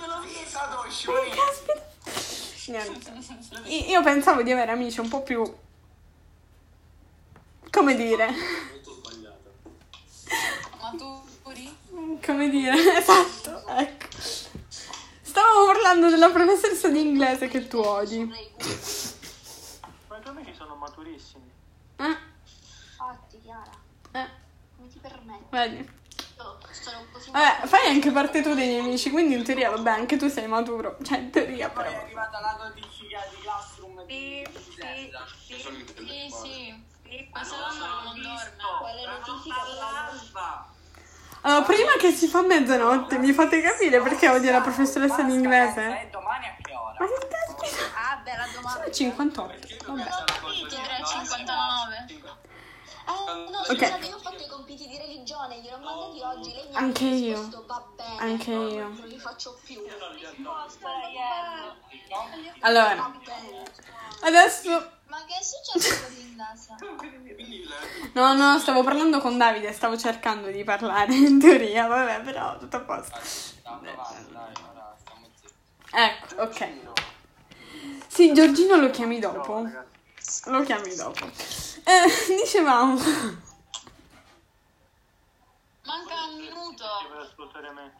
Caspita. 1.35 1.91
Niente. 2.69 3.13
I- 3.65 3.89
Io 3.91 4.03
pensavo 4.03 4.43
di 4.43 4.53
avere 4.53 4.71
amici 4.73 5.01
un 5.01 5.09
po' 5.09 5.23
più. 5.23 5.43
Come 7.71 7.95
dire? 7.97 8.27
molto 8.31 8.93
sbagliata. 8.95 9.51
Maturi. 10.81 11.77
Come 12.25 12.49
dire? 12.51 12.75
Esatto, 12.99 13.67
ecco. 13.69 14.07
Stavamo 15.23 15.65
parlando 15.67 16.11
della 16.11 16.31
professoressa 16.31 16.89
di 16.89 17.01
inglese 17.01 17.49
che 17.49 17.67
tu 17.67 17.79
odi. 17.79 18.25
Ma 18.25 18.37
i 18.39 18.49
tuoi 20.21 20.21
amici 20.25 20.55
sono 20.55 20.75
maturissimi. 20.77 21.51
Eh? 21.97 22.05
Infatti, 22.05 23.41
Chiara, 23.43 23.71
Eh, 24.13 24.29
come 24.77 24.89
ti 24.89 24.99
permetti? 24.99 25.45
vedi. 25.51 25.91
Sono 26.83 27.07
così 27.13 27.31
Vabbè, 27.31 27.67
fai 27.67 27.87
anche 27.87 28.11
parte 28.11 28.43
tu 28.43 28.55
dei 28.55 28.67
miei 28.67 28.81
amici, 28.81 29.11
quindi 29.11 29.35
in 29.35 29.45
teoria, 29.45 29.71
vabbè, 29.71 29.91
anche 29.91 30.17
tu 30.17 30.29
sei 30.29 30.49
maturo. 30.49 30.97
Cioè, 31.03 31.19
in 31.19 31.31
teoria, 31.31 31.69
Poi 31.71 31.85
però. 31.85 31.97
è 31.97 32.03
arrivata 32.03 32.41
la 32.41 32.57
notifica 32.65 33.21
di 33.31 33.37
Classroom 33.41 34.05
di 34.05 34.45
Sì, 34.53 35.13
sì, 35.47 35.55
sì, 35.55 35.61
Sono 35.61 35.77
sì. 36.43 36.75
Ma 37.31 37.45
secondo 37.45 37.85
me 37.85 38.05
non 38.05 38.23
dorme. 38.23 38.53
Quelle 38.81 39.07
notifiche. 39.07 39.57
Allora, 41.45 41.63
prima 41.65 41.93
che 41.99 42.13
si 42.13 42.27
fa 42.29 42.43
mezzanotte, 42.43 43.19
mi 43.19 43.33
fate 43.33 43.61
capire 43.61 44.01
perché 44.01 44.29
odio 44.29 44.51
la 44.53 44.61
professoressa 44.61 45.23
di 45.23 45.33
inglese? 45.33 46.09
domani 46.11 46.47
a 46.47 46.55
che 46.61 46.73
ora? 46.73 46.97
Ma 46.99 47.07
che 47.07 47.29
caspita? 47.29 47.83
Ah, 47.95 48.17
beh, 48.23 48.37
la 48.37 48.47
domanda. 48.55 48.81
Sono 48.81 48.91
58. 48.93 49.69
Vabbè. 49.87 50.03
Ti 50.03 50.67
direi 50.69 51.05
59. 51.05 52.07
Eh, 53.07 53.51
no, 53.51 53.59
Ok. 53.59 53.67
scusate, 53.67 54.07
io 54.07 54.17
ho 54.17 54.19
fatto 54.21 54.43
i 54.43 54.47
compiti 54.47 54.87
di 54.87 54.97
religione, 54.97 55.61
gliel'ho 55.61 55.79
mandati 55.79 56.21
oggi, 56.23 56.53
lei 56.55 56.69
mi 56.69 56.75
ha 56.77 56.79
Anche 56.79 57.05
io. 57.05 57.35
risposto, 57.37 57.65
va 57.67 57.85
bene. 57.97 58.19
Anche 58.21 58.51
io. 58.51 58.89
Non 58.89 59.07
li 59.09 59.19
faccio 59.19 59.59
più. 59.65 59.83
Allora, 62.61 63.13
adesso... 64.23 64.91
Ma 65.07 65.19
che 65.27 65.35
è 65.39 65.43
successo 65.43 66.05
con 66.05 66.15
l'indasa? 66.15 66.77
No, 68.15 68.35
no, 68.35 68.59
stavo 68.59 68.83
parlando 68.83 69.21
con 69.21 69.37
Davide, 69.39 69.73
stavo 69.73 69.97
cercando 69.97 70.49
di 70.49 70.65
parlare, 70.65 71.15
in 71.15 71.39
teoria, 71.39 71.87
vabbè, 71.87 72.21
però 72.23 72.59
tutto 72.59 72.77
a 72.77 72.81
posto. 72.81 73.19
Ecco, 75.91 76.43
ok. 76.43 76.69
Sì, 78.07 78.33
Giorgino 78.33 78.77
lo 78.77 78.91
chiami 78.91 79.19
dopo. 79.19 79.67
Lo 80.47 80.63
chiami 80.63 80.95
dopo. 80.95 81.25
Eh, 81.25 82.35
dicevamo... 82.41 82.95
Manca 85.85 86.25
un 86.31 86.37
minuto. 86.37 86.85
Che 87.01 87.09
per 87.09 87.19
ascoltare 87.19 87.71
me. 87.73 87.93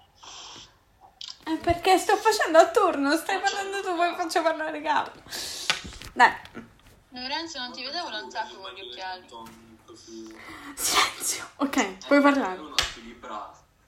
Eh, 1.45 1.57
perché 1.57 1.99
sto 1.99 2.17
facendo 2.17 2.59
a 2.59 2.69
turno, 2.69 3.17
stai 3.17 3.41
parlando 3.41 3.81
tu, 3.83 3.97
poi 3.97 4.15
faccio 4.15 4.43
parlare 4.43 4.81
Carlo. 4.81 5.23
Dai, 6.13 6.33
Lorenzo, 7.11 7.59
non 7.59 7.73
ti 7.73 7.83
vedevo 7.83 8.09
da 8.09 8.21
un 8.23 8.31
sacco 8.31 8.59
con 8.59 8.71
gli 8.73 8.81
occhiali. 8.81 9.27
Silenzio. 10.75 11.51
Ok, 11.57 12.07
puoi 12.07 12.21
parlare. 12.21 12.61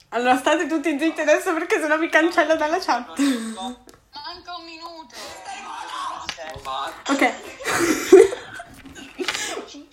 Allora 0.09 0.37
state 0.37 0.67
tutti 0.67 0.97
zitti 0.99 1.21
adesso 1.21 1.53
perché 1.53 1.79
sennò 1.79 1.97
mi 1.97 2.09
cancella 2.09 2.55
dalla 2.55 2.79
chat. 2.79 3.17
Manca 3.17 4.55
un 4.55 4.65
minuto. 4.65 5.15
Ok. 7.07 7.33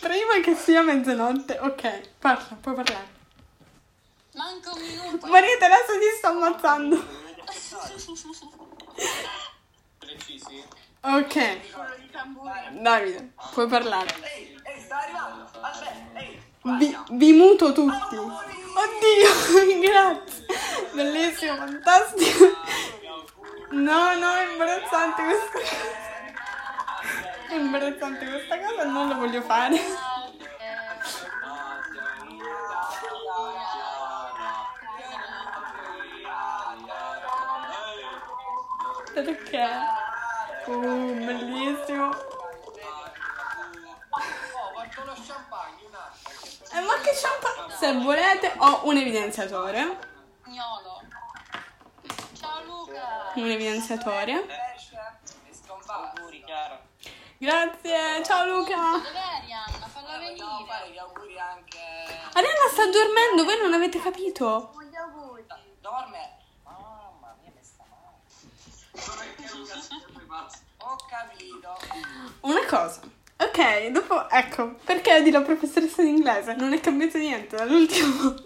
Prima 0.01 0.41
che 0.43 0.55
sia 0.55 0.83
mezzanotte, 0.83 1.59
ok, 1.61 2.09
parla, 2.19 2.57
puoi 2.61 2.75
parlare. 2.75 3.21
Manca 4.35 4.71
un 4.73 4.81
minuto. 4.81 5.27
Marietta 5.27 5.67
adesso 5.67 5.99
ti 5.99 6.17
sto 6.17 6.27
ammazzando. 6.29 7.05
Precisi. 9.99 10.65
Ok, 11.01 11.61
Davide, 12.81 13.33
puoi 13.53 13.67
parlare. 13.67 14.15
Ehi, 14.23 14.61
ehi, 14.63 14.81
sta 14.81 14.99
arrivando. 14.99 15.49
Aspetta, 15.61 16.19
ehi. 16.19 16.41
Vi, 16.63 16.97
vi 17.11 17.33
muto 17.33 17.73
tutti. 17.73 18.17
Oddio, 18.17 19.81
grazie. 19.81 20.47
Bellissimo, 20.93 21.57
fantastico. 21.57 22.45
No, 23.71 24.15
no, 24.17 24.35
è 24.35 24.51
imbarazzante 24.51 25.25
questa 25.25 25.51
cosa. 25.51 26.12
È 27.53 27.57
imbarazzante 27.57 28.27
questa 28.27 28.59
cosa, 28.59 28.85
non 28.85 29.09
lo 29.09 29.15
voglio 29.17 29.43
fare. 29.43 29.77
Perché? 39.13 39.67
Uh, 40.65 41.25
bellissimo. 41.27 42.11
Eh, 46.73 46.81
ma 46.81 46.95
che 47.03 47.13
champagne? 47.13 47.75
Se 47.77 47.93
volete, 48.03 48.55
ho 48.57 48.81
un 48.85 48.97
evidenziatore. 48.97 49.99
Gnolo. 50.47 51.03
Ciao 52.33 52.63
Luca. 52.65 53.31
Un 53.35 53.51
evidenziatore. 53.51 54.62
Grazie, 57.43 58.23
ciao 58.23 58.47
Luca. 58.47 58.77
Dov'è 58.77 59.19
Arianna? 59.43 59.89
Falla 59.89 60.17
Dobbiamo 60.17 60.65
fare 60.65 60.85
venire. 60.85 60.95
gli 60.95 60.99
auguri 60.99 61.37
anche... 61.41 61.81
Arianna 62.35 62.69
sta 62.71 62.87
dormendo, 62.89 63.43
voi 63.43 63.61
non 63.61 63.73
avete 63.73 64.01
capito? 64.01 64.73
Dorme. 65.81 66.37
Mamma 66.63 67.37
mia, 67.41 67.51
mi 67.53 67.65
sta 67.65 67.85
male. 67.91 68.21
Ho 70.79 70.97
capito. 71.11 71.77
Una 72.43 72.65
cosa. 72.65 73.01
Ok, 73.39 73.87
dopo, 73.89 74.31
ecco, 74.31 74.75
perché 74.85 75.21
di 75.23 75.33
la 75.33 75.43
professoressa 75.43 76.01
di 76.01 76.11
inglese? 76.11 76.55
Non 76.55 76.73
è 76.73 76.79
cambiato 76.79 77.19
niente 77.19 77.57
dall'ultimo. 77.57 78.37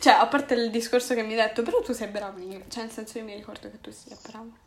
Cioè, 0.00 0.14
a 0.14 0.26
parte 0.26 0.54
il 0.54 0.70
discorso 0.70 1.12
che 1.12 1.22
mi 1.22 1.38
hai 1.38 1.46
detto, 1.46 1.62
però 1.62 1.82
tu 1.82 1.92
sei 1.92 2.08
bravo 2.08 2.38
in 2.38 2.44
inglese. 2.44 2.70
Cioè, 2.70 2.84
nel 2.84 2.92
senso 2.92 3.18
io 3.18 3.24
mi 3.24 3.34
ricordo 3.34 3.70
che 3.70 3.82
tu 3.82 3.90
sia 3.90 4.16
bravo. 4.22 4.66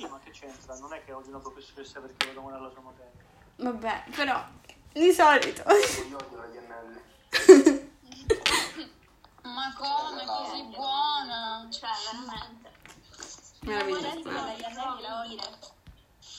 Ma 0.00 0.06
sì, 0.06 0.12
ma 0.12 0.18
che 0.24 0.30
c'entra? 0.30 0.78
Non 0.78 0.92
è 0.94 1.04
che 1.04 1.12
oggi 1.12 1.28
una 1.28 1.40
professoressa 1.40 2.00
perché 2.00 2.28
lo 2.28 2.32
domani 2.32 2.56
alla 2.56 2.70
sua 2.70 2.80
materia. 2.80 3.12
Vabbè, 3.56 4.04
però, 4.14 4.42
di 4.92 5.12
solito. 5.12 5.62
Ma 9.42 9.74
come? 9.76 10.24
Così 10.24 10.62
buona. 10.74 11.68
Cioè, 11.70 11.90
veramente. 12.12 12.70
Meraviglioso. 13.60 14.28
Anelli 14.28 15.36
la. 15.36 15.58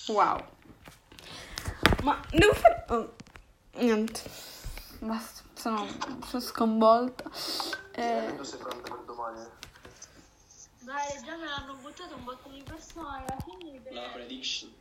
Wow. 0.08 0.44
Ma 2.02 2.20
devo 2.32 2.54
fare... 2.54 2.86
oh, 2.90 3.14
niente. 3.74 4.22
Basta. 5.00 5.44
sono, 5.54 5.86
sono 6.26 6.42
sconvolta. 6.42 7.30
Eh, 7.92 8.34
Tu 8.36 8.44
sei 8.44 8.60
pronta 8.60 8.90
per 8.90 9.04
domani? 9.06 9.60
Dai, 10.84 11.22
già 11.24 11.36
me 11.36 11.46
l'hanno 11.48 11.76
buttato 11.76 12.16
un 12.16 12.24
botto 12.24 12.50
di 12.50 12.64
persone, 12.64 13.18
alla 13.18 13.38
fine 13.46 13.82
La 13.92 14.10
prediction. 14.14 14.74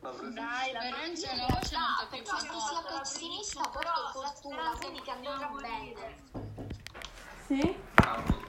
La 0.00 0.10
presa- 0.10 0.30
Dai, 0.32 0.72
la 0.72 0.78
prima- 0.80 0.96
una 1.34 1.46
voce 1.54 1.76
molto 1.76 2.06
più 2.08 2.22
perché 2.22 2.24
famosa. 2.46 2.98
pessimista, 2.98 3.60
prima, 3.60 3.78
però 3.78 3.92
però 4.12 4.20
la 4.22 4.32
speranza 4.34 4.78
quindi 4.78 4.98
di 4.98 5.04
che 5.04 5.10
andrà 5.10 5.32
andrà 5.32 5.48
bene. 5.60 6.16
sì? 7.46 7.76
Bravo. 7.94 8.42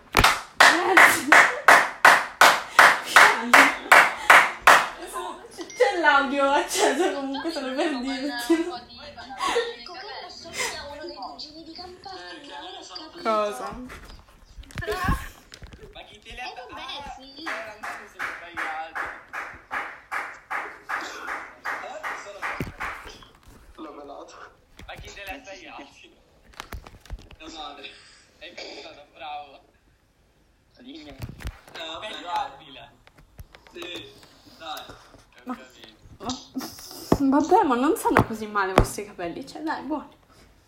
C'è 5.77 6.00
l'audio 6.00 6.51
acceso 6.51 7.13
comunque 7.13 7.51
solo 7.51 7.74
per 7.75 8.00
dirti. 8.00 8.53
Un 13.24 13.88
L'ho 23.75 23.92
melato. 23.94 24.36
Ma 24.88 24.94
chi 24.96 25.14
te 25.14 25.24
le 25.25 25.32
ha 25.32 25.40
tagliati? 25.42 26.18
La 27.38 27.50
madre. 27.50 27.90
Hai 28.40 28.54
pensato, 28.54 29.06
bravo. 29.14 29.64
Eh, 30.78 31.16
vabbè. 31.74 32.10
Tagliabile. 32.10 32.92
Sì. 33.74 34.14
Dai. 34.58 34.84
Ho 35.46 35.54
capito. 35.54 35.94
Vabbè, 37.20 37.64
ma 37.64 37.75
non 37.75 37.96
stanno 37.96 38.25
così 38.25 38.48
male 38.48 38.72
i 38.72 38.75
vostri 38.75 39.06
capelli, 39.06 39.46
cioè 39.48 39.62
dai, 39.62 39.84
buoni. 39.84 40.16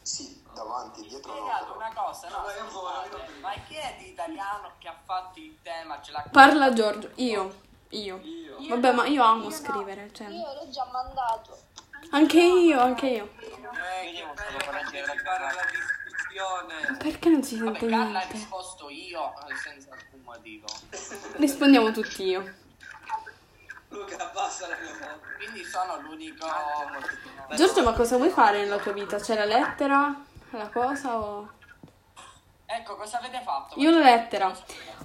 Sì, 0.01 0.43
davanti, 0.57 1.07
dietro 1.07 1.31
no. 1.33 1.39
spiegato 1.39 1.75
una 1.75 1.91
cosa, 1.93 2.27
no? 2.29 2.43
scusate, 2.69 3.39
Ma 3.41 3.51
chi 3.67 3.75
è 3.75 3.95
di 3.99 4.09
italiano 4.09 4.71
che 4.79 4.87
ha 4.87 4.95
fatto 5.05 5.39
il 5.39 5.57
tema? 5.61 6.01
Ce 6.01 6.11
l'ha 6.11 6.25
Parla 6.31 6.73
Giorgio, 6.73 7.11
io, 7.15 7.61
io. 7.89 8.19
Io. 8.23 8.67
Vabbè, 8.67 8.91
ma 8.91 9.05
io 9.05 9.23
amo 9.23 9.49
scrivere, 9.49 10.11
cioè. 10.13 10.27
Io 10.27 10.53
l'ho 10.53 10.69
già 10.69 10.85
mandato. 10.91 11.57
Anche 12.11 12.41
io, 12.41 12.79
anche 12.79 13.07
io. 13.07 13.29
Eh, 13.39 14.11
che 14.11 14.25
bello 14.33 14.57
partecipare 14.65 15.45
alla 15.45 15.65
discussione. 15.71 16.97
Perché 16.97 17.29
non 17.29 17.43
si 17.43 17.57
Vabbè, 17.59 17.79
sente 17.79 17.95
Carla 17.95 18.05
ha 18.05 18.19
niente? 18.19 18.33
risposto 18.33 18.89
io 18.89 19.33
eh, 19.47 19.55
senza 19.55 19.91
alcun 19.91 20.21
motivo. 20.23 20.67
Rispondiamo 21.37 21.91
tutti 21.91 22.23
io. 22.23 22.55
Luca, 23.89 24.25
passa 24.27 24.67
la 24.67 24.77
mia. 24.81 25.19
Quindi 25.37 25.63
sono 25.63 25.99
l'unico. 26.01 26.45
Giorgio, 27.55 27.83
ma 27.83 27.93
cosa 27.93 28.17
vuoi 28.17 28.29
fare 28.29 28.59
nella 28.59 28.77
tua 28.77 28.91
vita? 28.91 29.17
C'è 29.17 29.35
la 29.35 29.45
lettera? 29.45 30.15
La 30.57 30.69
cosa 30.69 31.15
o... 31.19 31.47
Ecco, 32.65 32.95
cosa 32.97 33.19
avete 33.19 33.41
fatto? 33.43 33.79
Io 33.79 33.91
la 33.91 33.99
lettera. 33.99 34.51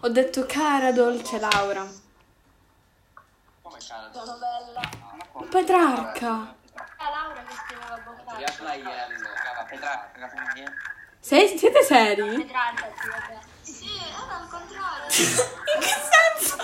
Ho 0.00 0.08
detto 0.08 0.46
cara 0.46 0.92
dolce 0.92 1.38
Laura. 1.38 1.86
Come 3.60 3.78
cara? 3.86 4.10
La 4.14 4.24
novella. 4.24 4.80
Petrarca. 5.50 6.54
Ah, 6.96 7.10
Laura 7.10 7.42
che 7.42 7.54
scriveva. 7.54 7.98
Petrarca. 9.68 10.30
Sei, 11.20 11.58
siete 11.58 11.82
seri? 11.82 12.44
Petrarca, 12.44 12.90
sì, 12.98 13.08
vabbè. 13.08 13.38
Sì, 13.60 13.90
era 14.08 14.40
al 14.40 14.48
contrario. 14.48 15.04
In 15.74 15.80
che 15.80 15.94
senso? 16.38 16.56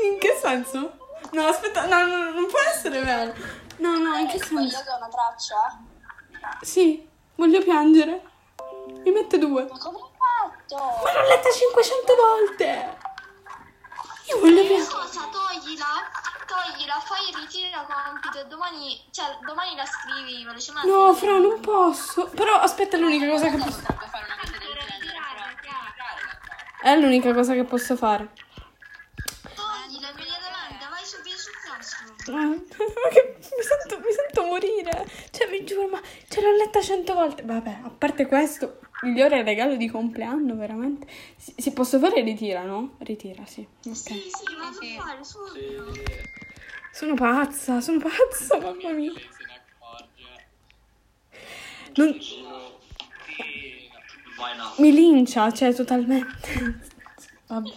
In 0.00 0.18
che 0.18 0.38
senso? 0.40 0.98
No, 1.32 1.46
aspetta, 1.46 1.86
no, 1.86 2.06
no, 2.06 2.30
non 2.30 2.46
può 2.46 2.60
essere 2.72 3.00
vero. 3.02 3.34
No, 3.82 3.98
no, 3.98 4.16
in 4.16 4.28
che 4.28 4.38
senso? 4.38 4.54
Sbagliato 4.54 4.96
una 4.96 5.08
traccia? 5.08 5.82
Sì, 6.60 7.04
voglio 7.34 7.60
piangere. 7.62 8.22
Mi 9.02 9.10
mette 9.10 9.38
due. 9.38 9.66
Ma 9.68 9.76
come 9.76 9.98
hai 9.98 10.10
fatto? 10.16 10.76
Ma 10.76 11.12
l'ho 11.12 11.28
letta 11.28 11.50
500 11.50 12.14
volte. 12.14 12.96
Io 14.28 14.38
voglio 14.38 14.64
piangere. 14.64 14.94
Cosa, 14.94 15.28
toglila, 15.32 15.84
toglila, 16.46 17.00
fai 17.00 17.28
il 17.28 17.34
ritiro 17.34 17.84
compito 17.84 18.38
e 18.38 18.46
domani, 18.46 19.04
cioè, 19.10 19.36
domani 19.44 19.74
la 19.74 19.84
scrivi 19.84 20.44
velocemente. 20.44 20.88
No, 20.88 21.12
Fra, 21.14 21.38
non 21.38 21.58
posso. 21.60 22.28
Però 22.28 22.54
aspetta, 22.60 22.96
è 22.96 23.00
l'unica 23.00 23.28
cosa 23.28 23.50
che 23.50 23.56
posso 23.56 23.80
fare. 23.80 23.98
È 26.82 26.96
l'unica 26.96 27.34
cosa 27.34 27.54
che 27.54 27.64
posso 27.64 27.96
fare. 27.96 28.30
Toglila 29.54 30.08
immediatamente, 30.10 30.86
vai 30.88 31.04
subito 31.04 31.36
sul 31.36 31.52
prossimo. 31.66 32.38
Ah, 32.38 32.46
Ma 33.02 33.08
che 33.10 33.41
mi 33.56 33.62
sento, 33.62 33.98
mi 34.06 34.12
sento 34.12 34.42
morire. 34.44 35.06
Cioè, 35.30 35.48
vi 35.48 35.64
giuro, 35.64 35.88
ma 35.88 36.00
ce 36.28 36.40
l'ho 36.40 36.52
letta 36.56 36.80
cento 36.80 37.14
volte. 37.14 37.42
Vabbè, 37.42 37.78
a 37.84 37.90
parte 37.90 38.26
questo, 38.26 38.80
migliore 39.02 39.42
regalo 39.42 39.76
di 39.76 39.88
compleanno, 39.88 40.54
veramente. 40.56 41.06
Si, 41.36 41.54
si 41.56 41.72
posso 41.72 41.98
fare 41.98 42.22
ritira, 42.22 42.62
no? 42.62 42.94
Ritira, 42.98 43.44
sì. 43.46 43.66
Ok. 43.86 43.94
Sì, 43.94 44.30
sì, 44.30 44.54
vado 44.58 44.78
a 44.78 45.02
fare 45.02 45.24
subito. 45.24 45.92
Sono 46.92 47.14
pazza, 47.14 47.80
sono 47.80 47.98
pazza, 47.98 48.58
mamma 48.58 48.90
mia. 48.90 49.12
Se 49.12 49.44
ne 49.46 49.60
accorge. 49.78 50.46
Non- 51.94 52.20
Sì. 52.20 52.50
Mi 54.78 54.92
lincia, 54.92 55.52
cioè, 55.52 55.72
totalmente. 55.72 56.80
Vabbè. 57.46 57.70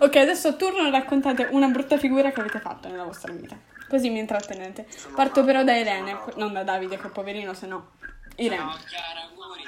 Ok, 0.00 0.16
adesso 0.16 0.48
a 0.48 0.52
turno 0.54 0.90
raccontate 0.90 1.48
una 1.52 1.68
brutta 1.68 1.98
figura 1.98 2.32
che 2.32 2.40
avete 2.40 2.58
fatto 2.58 2.88
nella 2.88 3.04
vostra 3.04 3.32
vita. 3.32 3.56
Così 3.88 4.10
mi 4.10 4.18
intrattenete. 4.18 4.86
Parto 5.14 5.44
però 5.44 5.64
da 5.64 5.74
Irene, 5.74 6.18
non 6.36 6.52
da 6.52 6.62
Davide, 6.62 6.98
che 6.98 7.08
poverino, 7.08 7.54
se 7.54 7.66
no. 7.66 7.92
Irene. 8.36 8.70
Ciao 8.70 8.78
Chiara, 8.86 9.22
auguri. 9.22 9.64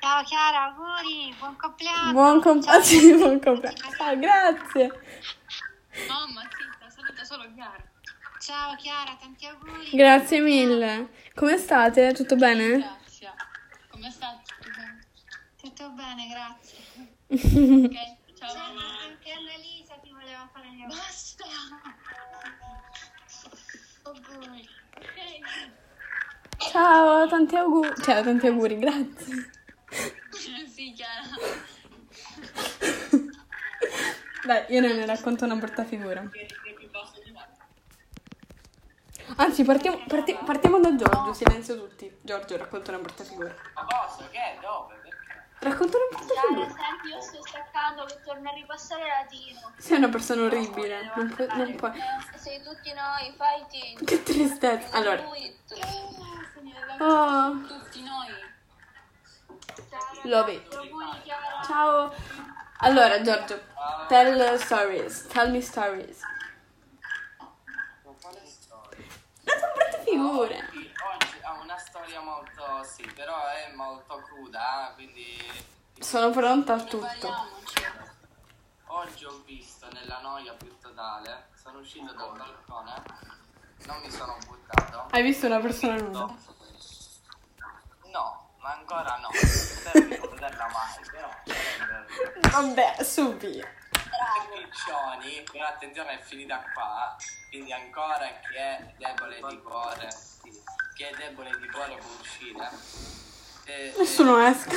Ciao 0.00 0.22
Chiara, 0.24 0.62
auguri, 0.64 1.34
buon 1.38 1.56
compleanno. 1.56 2.12
Buon 2.12 2.40
compleanno. 2.40 2.82
Sì, 2.82 3.14
buon 3.14 3.40
compleanno. 3.40 3.76
Ah, 3.98 4.14
grazie. 4.14 5.00
Mamma, 6.08 6.42
zitta, 6.42 6.88
saluta 6.88 7.24
solo 7.24 7.44
Chiara. 7.54 7.84
Ciao 8.40 8.74
Chiara, 8.76 9.16
tanti 9.20 9.46
auguri. 9.46 9.90
Grazie 9.92 10.40
mille. 10.40 11.08
Come 11.34 11.58
state? 11.58 12.12
Tutto 12.14 12.36
bene? 12.36 12.78
Grazie. 12.78 13.32
Come 13.90 14.10
stai? 14.10 14.36
Tutto 14.46 14.70
bene? 14.74 15.06
Tutto 15.60 15.90
bene, 15.90 16.26
grazie. 16.28 16.86
Ok, 17.88 18.36
ciao. 18.38 18.54
Anche 18.54 19.32
Annalisa 19.32 19.94
ti 20.02 20.10
voleva 20.10 20.48
fare 20.52 20.68
gli 20.70 20.80
auguri. 20.80 20.98
Basta. 20.98 21.44
Ciao, 26.78 27.26
tanti 27.26 27.56
auguri. 27.56 27.92
Cioè, 28.00 28.22
tanti 28.22 28.46
auguri, 28.46 28.78
grazie. 28.78 29.50
sì, 30.72 30.92
Chiara. 30.92 31.26
Dai, 34.46 34.64
io 34.68 34.80
ne 34.80 35.04
racconto 35.04 35.44
una 35.44 35.56
brutta 35.56 35.82
figura. 35.82 36.22
Anzi, 39.38 39.64
partiamo, 39.64 40.04
parti- 40.06 40.38
partiamo 40.44 40.78
da 40.78 40.94
Giorgio, 40.94 41.32
silenzio 41.32 41.74
tutti. 41.76 42.16
Giorgio, 42.22 42.56
racconta 42.56 42.92
una 42.92 43.00
brutta 43.00 43.24
figura. 43.24 43.52
Ma 43.74 43.84
cosa? 43.84 44.28
Che? 44.30 44.58
Dove? 44.60 44.94
Perché? 45.02 45.16
Racconta 45.58 45.96
una 45.96 46.06
brutta 46.16 46.32
Chiara, 46.32 46.46
figura. 46.46 46.66
senti, 46.68 47.08
io 47.08 47.20
sto 47.20 47.44
staccando 47.44 48.04
che 48.04 48.20
torno 48.24 48.48
a 48.50 48.52
ripassare 48.52 49.02
latino. 49.04 49.72
Sei 49.78 49.96
una 49.96 50.08
persona 50.10 50.42
orribile. 50.42 51.10
Non, 51.16 51.34
pu- 51.34 51.46
non 51.56 51.74
puoi. 51.74 51.90
Eh, 51.98 52.38
sei 52.38 52.62
tutti 52.62 52.92
noi, 52.94 53.34
fighting. 53.36 54.04
Che 54.04 54.22
tristezza. 54.22 54.96
Allora. 54.96 55.24
Oh, 57.00 57.60
Tutti 57.66 58.02
noi. 58.02 58.26
love 60.24 60.52
it. 60.52 60.68
Ciao. 61.66 62.12
Allora, 62.80 63.20
Giorgio, 63.22 63.60
tell 64.08 64.56
stories. 64.58 65.26
Tell 65.28 65.50
me 65.50 65.60
stories. 65.60 66.20
La 69.44 69.54
tua 69.56 69.72
brutta 69.74 69.98
figura. 70.04 70.54
Oggi, 70.56 70.92
oggi 71.14 71.38
ha 71.42 71.52
una 71.60 71.78
storia 71.78 72.20
molto, 72.20 72.82
sì, 72.84 73.02
però 73.14 73.46
è 73.46 73.72
molto 73.74 74.16
cruda, 74.22 74.90
eh, 74.90 74.94
quindi 74.94 75.36
Sono 75.98 76.30
pronta 76.30 76.74
a 76.74 76.80
tutto. 76.82 77.46
Oggi 78.90 79.24
ho 79.24 79.42
visto 79.44 79.86
nella 79.92 80.18
noia 80.20 80.52
più 80.54 80.76
totale, 80.80 81.48
sono 81.54 81.78
uscito 81.78 82.12
dal 82.12 82.36
balcone, 82.36 83.02
non 83.86 84.00
mi 84.00 84.10
sono 84.10 84.36
buttato. 84.46 85.06
Hai 85.10 85.22
visto 85.22 85.46
una 85.46 85.60
persona 85.60 85.96
nuda? 85.96 86.34
Ma 88.60 88.72
ancora 88.72 89.16
no, 89.18 89.28
spero 89.32 90.00
di 90.06 90.18
non 90.18 90.28
vederla 90.30 90.66
mai, 90.68 91.08
però 91.10 91.30
Vabbè, 92.50 93.02
su 93.04 93.36
via. 93.36 93.66
piccioni, 94.52 95.44
però 95.50 95.66
attenzione 95.66 96.18
è 96.18 96.22
finita 96.22 96.62
qua, 96.74 97.16
quindi 97.50 97.72
ancora 97.72 98.26
chi 98.26 98.56
è 98.56 98.94
debole 98.96 99.40
di 99.48 99.62
cuore, 99.62 100.10
sì, 100.10 100.62
chi 100.94 101.02
è 101.04 101.14
debole 101.16 101.56
di 101.58 101.68
cuore 101.70 101.96
può 101.96 102.10
uscire. 102.20 102.68
E, 103.64 103.94
Nessuno 103.96 104.38
esca. 104.46 104.70
e 104.72 104.76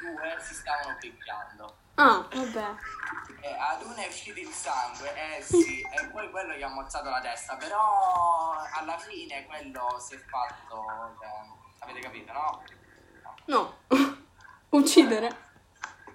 due 0.00 0.36
si 0.40 0.54
stavano 0.54 0.96
picchiando. 0.98 1.76
Ah, 1.94 2.26
vabbè. 2.30 2.74
E 3.40 3.56
ad 3.56 3.82
uno 3.82 3.94
è 3.94 4.06
uscito 4.08 4.40
il 4.40 4.48
sangue, 4.52 5.36
eh 5.38 5.42
sì, 5.42 5.80
e 5.90 6.06
poi 6.08 6.30
quello 6.30 6.54
gli 6.54 6.62
ha 6.62 6.68
mozzato 6.68 7.08
la 7.08 7.20
testa, 7.20 7.56
però 7.56 8.52
alla 8.74 8.98
fine 8.98 9.46
quello 9.46 9.98
si 10.00 10.14
è 10.14 10.18
fatto, 10.18 10.84
cioè, 11.20 11.30
avete 11.78 12.00
capito, 12.00 12.32
no? 12.32 12.62
No. 13.46 13.78
Uccidere. 14.70 15.28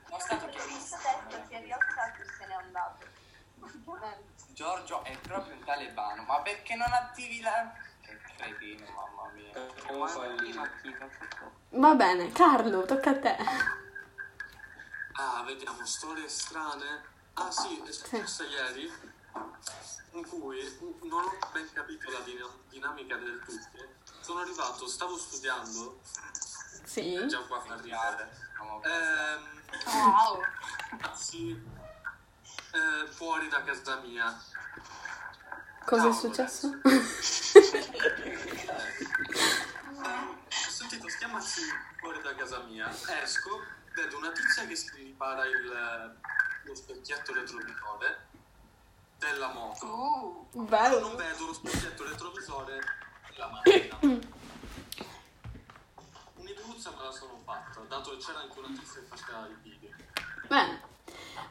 Non 0.10 0.20
è 0.20 0.22
stato 0.22 0.46
Il 0.46 0.52
chiarissimo. 0.52 0.98
testo 1.02 1.46
si 1.48 1.54
è 1.54 1.62
rialzato 1.64 2.22
e 2.22 2.26
se 2.38 2.46
n'è 2.48 2.54
andato. 2.54 3.06
Giorgio 4.54 5.04
è 5.04 5.18
proprio 5.20 5.54
un 5.56 5.64
talebano, 5.64 6.24
ma 6.24 6.42
perché 6.42 6.76
non 6.76 6.92
attivi 6.92 7.40
la... 7.42 7.72
Che 8.02 8.20
cretino, 8.36 8.86
mamma 8.92 9.32
mia. 9.34 9.68
Come 9.88 10.08
fai 10.10 10.40
lì? 10.42 10.60
Va 11.70 11.96
bene, 11.96 12.32
Carlo, 12.32 12.84
tocca 12.86 13.12
a 13.12 13.20
te. 13.20 13.38
Ah, 15.14 15.44
vediamo, 15.46 15.86
storie 15.86 16.28
strane. 16.28 17.04
Ah 17.34 17.52
sì, 17.52 17.82
è 17.86 17.92
successa 17.92 18.44
ieri 18.44 18.92
in 20.14 20.28
cui 20.28 20.78
non 21.04 21.24
ho 21.24 21.38
ben 21.54 21.72
capito 21.72 22.10
la 22.12 22.20
dina- 22.20 22.50
dinamica 22.70 23.16
del 23.16 23.40
tutto. 23.46 23.78
Sono 24.22 24.40
arrivato, 24.40 24.88
stavo 24.88 25.16
studiando, 25.18 26.02
Sì. 26.90 27.24
già 27.28 27.38
qua. 27.42 27.62
Siamo- 27.64 28.82
Ehm, 28.84 29.62
Wow. 29.86 30.42
sì, 31.14 31.52
eh, 31.52 33.08
fuori 33.12 33.48
da 33.48 33.62
casa 33.64 33.98
mia. 33.98 34.26
Cosa 34.34 35.84
è 35.84 35.86
Cavolo, 35.86 36.14
successo? 36.14 36.68
Ho 36.68 36.82
sentito 40.50 41.08
schiamarsi 41.10 41.62
fuori 42.00 42.22
da 42.24 42.34
casa 42.36 42.60
mia, 42.64 42.90
esco, 43.22 43.64
vedo 43.94 44.18
una 44.18 44.32
tizia 44.32 44.66
che 44.66 44.76
si 44.76 44.90
ripara 44.96 45.46
il, 45.46 46.16
lo 46.64 46.76
specchietto 46.76 47.34
retrovisore 47.34 48.28
della 49.20 49.50
moto. 49.50 49.86
Uh. 49.86 50.48
Io 50.54 50.58
non 50.58 50.66
Bello. 50.68 51.16
vedo 51.16 51.46
lo 51.46 51.54
specchietto 51.54 52.04
retrovisore 52.08 52.80
della 53.30 53.48
macchina. 53.50 54.00
La 56.82 57.12
sono 57.12 57.42
fatta, 57.44 57.82
dato 57.90 58.12
che 58.12 58.18
c'era 58.24 58.40
anche 58.40 58.58
una 58.60 58.70
tizia 58.70 59.02
che 59.02 59.08
faceva 59.08 59.46
il 59.48 59.58
video. 59.62 59.90
Bene. 60.48 60.82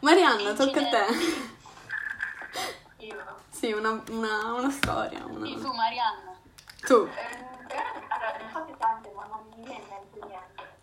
Marianna, 0.00 0.52
tocca 0.54 0.80
a 0.80 0.88
te. 0.88 1.06
Io. 3.04 3.36
Sì, 3.50 3.72
una, 3.72 4.02
una, 4.08 4.52
una 4.54 4.70
storia. 4.70 5.24
una- 5.26 5.46
Sì, 5.46 5.60
tu, 5.60 5.72
Marianna. 5.74 6.34
Tu. 6.80 6.94
Eh, 7.14 7.46
allora, 8.08 8.36
ne 8.38 8.44
ho 8.44 8.48
fatte 8.48 8.76
tante, 8.78 9.12
ma 9.14 9.26
non 9.26 9.46
mi 9.54 9.64
viene 9.66 9.74
in 9.82 9.88
mente 9.88 10.26
niente. 10.26 10.76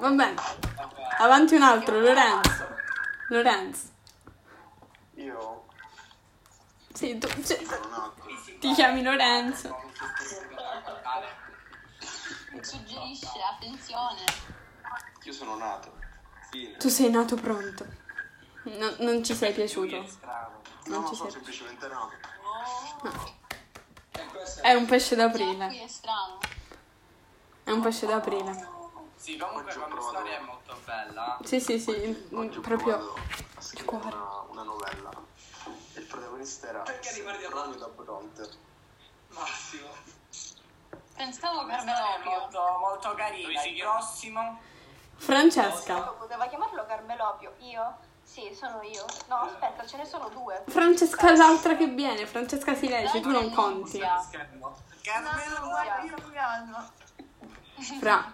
Va 0.00 0.10
bene. 0.10 0.40
Avanti 1.18 1.54
un 1.54 1.62
altro, 1.62 2.00
Lorenzo. 2.00 2.66
Lorenzo. 3.28 3.88
Io 5.14 5.66
Sì, 6.92 7.16
tu. 7.18 7.28
cioè, 7.44 7.62
ti 8.58 8.72
chiami 8.74 9.02
Lorenzo. 9.04 9.78
Mi 12.52 12.64
suggerisce, 12.64 13.28
attenzione. 13.50 14.24
Io 15.24 15.32
sono 15.32 15.56
nato. 15.56 15.92
Fine. 16.50 16.76
Tu 16.76 16.88
sei 16.88 17.10
nato 17.10 17.34
pronto. 17.36 17.86
No- 18.64 18.94
non 18.98 19.24
ci 19.24 19.34
sei 19.34 19.52
piaciuto. 19.52 20.06
strano. 20.06 20.60
No, 20.86 20.98
Non 21.00 21.08
ci 21.08 21.14
sono 21.14 21.30
sei. 21.30 21.40
semplicemente 21.40 21.88
nato. 21.88 22.12
E 24.12 24.26
questo 24.26 24.60
È 24.62 24.72
un 24.74 24.86
pesce 24.86 25.16
Già 25.16 25.30
qui 25.30 25.38
d'aprile. 25.44 25.84
è 25.84 25.88
strano. 25.88 26.38
È 27.64 27.70
un 27.70 27.80
pesce 27.80 28.06
d'aprile. 28.06 28.68
Sì, 29.16 29.36
comunque 29.36 29.72
provato- 29.72 30.00
storia 30.02 30.36
è 30.38 30.40
molto 30.40 30.76
bella. 30.84 31.38
Sì, 31.44 31.60
sì, 31.60 31.78
sì. 31.78 32.28
Oggi 32.32 32.58
ho 32.58 32.60
Proprio. 32.60 33.14
scrivere 33.58 33.84
cuore. 33.86 34.06
una, 34.16 34.40
una 34.50 34.62
novella. 34.62 35.10
Il 35.94 36.02
protagonista 36.04 36.68
era 36.68 36.80
Perché 36.80 37.12
riparti 37.12 37.44
a- 37.44 37.48
Ronnie 37.48 37.78
da 37.78 37.86
Bronte. 37.88 38.48
Massimo. 39.28 39.88
Pensavo 41.22 41.60
storia 41.60 41.76
Carmelopio. 41.76 42.30
molto, 42.30 42.78
molto 42.80 43.14
carina. 43.14 43.60
Si 43.60 43.68
Il 43.74 43.80
prossimo. 43.80 44.58
Francesca. 45.14 46.00
Poteva 46.18 46.48
chiamarlo 46.48 46.84
Carmelopio. 46.84 47.54
Io? 47.58 47.96
Sì, 48.24 48.52
sono 48.52 48.82
io. 48.82 49.04
No, 49.28 49.36
aspetta, 49.36 49.86
ce 49.86 49.98
ne 49.98 50.04
sono 50.04 50.28
due. 50.30 50.64
Francesca 50.66 51.28
è 51.30 51.36
l'altra 51.36 51.76
che 51.76 51.86
viene. 51.86 52.26
Francesca 52.26 52.74
Silesi, 52.74 53.20
tu 53.20 53.30
non 53.30 53.52
conti. 53.54 54.02
Schermo. 54.26 54.76
Carmelo 55.02 55.58
no, 55.60 55.68
guarda, 55.68 55.98
no. 55.98 56.04
io 56.06 56.28
piano. 56.28 56.90
Fra. 58.00 58.32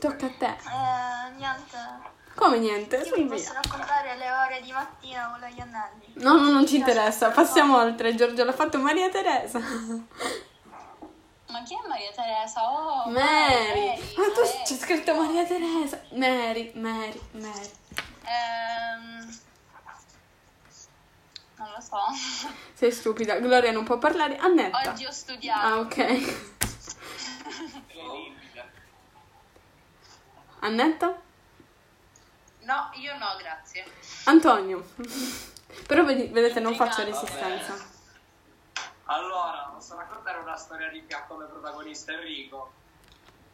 Tocca 0.00 0.26
a 0.26 0.30
te. 0.38 0.46
eh, 0.46 1.30
niente. 1.36 2.18
Come 2.40 2.58
niente? 2.58 2.96
Io 2.96 3.14
via. 3.16 3.26
posso 3.26 3.52
raccontare 3.52 4.16
le 4.16 4.30
ore 4.30 4.62
di 4.62 4.72
mattina 4.72 5.28
con 5.38 5.46
gli 5.46 5.60
anelli. 5.60 6.06
No, 6.14 6.40
no, 6.40 6.50
non 6.50 6.66
ci 6.66 6.76
interessa. 6.76 7.28
Passiamo 7.30 7.76
oltre. 7.76 8.14
Giorgio 8.14 8.44
l'ha 8.44 8.52
fatto 8.52 8.78
Maria 8.78 9.10
Teresa. 9.10 9.58
Ma 9.58 11.62
chi 11.62 11.74
è 11.74 11.86
Maria 11.86 12.10
Teresa? 12.12 12.62
Oh, 12.62 13.10
Mary. 13.10 13.90
Ah, 13.90 14.30
tu 14.32 14.40
Mary. 14.40 14.62
c'è 14.64 14.74
scritto 14.74 15.14
Maria 15.14 15.44
Teresa. 15.44 16.00
Mary, 16.12 16.72
Mary, 16.76 17.20
Mary. 17.32 17.70
Ehm, 18.24 19.38
Non 21.58 21.68
lo 21.74 21.80
so. 21.82 21.98
Sei 22.72 22.90
stupida. 22.90 23.38
Gloria 23.38 23.70
non 23.70 23.84
può 23.84 23.98
parlare. 23.98 24.38
Annetta. 24.38 24.92
Oggi 24.92 25.04
ho 25.04 25.12
studiato. 25.12 25.66
Ah, 25.66 25.78
ok. 25.80 26.48
Annetta? 30.60 31.20
No, 32.70 32.88
io 32.94 33.16
no, 33.18 33.34
grazie. 33.36 33.84
Antonio. 34.26 34.92
Però 35.88 36.04
vedi- 36.04 36.28
vedete, 36.28 36.60
non 36.60 36.76
faccio 36.76 37.02
resistenza. 37.02 37.74
Allora, 39.06 39.72
posso 39.74 39.96
raccontare 39.96 40.38
una 40.38 40.54
storia 40.56 40.88
di 40.88 41.04
ha 41.12 41.24
come 41.24 41.46
protagonista 41.46 42.12
Enrico? 42.12 42.72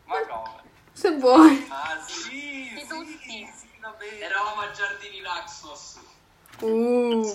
Ma 0.04 0.20
come? 0.26 0.64
Se 0.92 1.16
vuoi. 1.16 1.66
Ah 1.70 1.98
sì, 2.06 2.72
Di 2.74 2.80
sì, 2.80 2.86
tutti. 2.86 3.50
sì, 3.56 3.70
va 3.80 3.88
bene. 3.96 4.18
Eravamo 4.18 4.60
a 4.60 4.70
Giardini 4.72 5.20
Naxos. 5.20 5.98
Uh. 6.60 7.26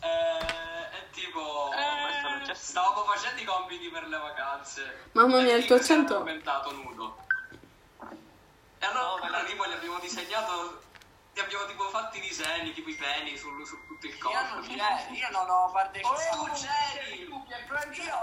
Eh, 0.00 0.08
e 0.08 1.10
tipo, 1.12 1.70
Eh. 1.74 2.54
stavamo 2.56 3.04
facendo 3.04 3.40
i 3.40 3.44
compiti 3.44 3.88
per 3.88 4.08
le 4.08 4.18
vacanze. 4.18 5.06
Mamma 5.12 5.40
mia, 5.42 5.54
il 5.54 5.64
tuo 5.64 5.76
accento- 5.76 6.14
addormentato 6.14 6.72
nudo. 6.72 7.18
E 8.82 8.86
allora 8.86 9.44
tipo 9.44 9.64
gli 9.66 9.72
abbiamo 9.72 9.98
disegnato, 10.00 10.82
gli 11.32 11.38
abbiamo 11.38 11.66
tipo 11.66 11.88
fatti 11.88 12.18
i 12.18 12.20
disegni, 12.20 12.72
tipo 12.72 12.88
i 12.90 12.94
peni 12.96 13.36
sul- 13.36 13.64
su 13.64 13.76
tutto 13.86 14.06
il 14.06 14.12
Io 14.16 14.22
non, 14.32 14.48
corpo. 14.50 14.66
cioè, 14.76 15.06
io 15.10 15.28
non 15.30 15.48
ho 15.48 15.70
partecipato. 15.70 16.40
Oh, 16.40 16.50
c'eri! 16.50 17.20
Io, 17.22 17.28
io 17.28 18.16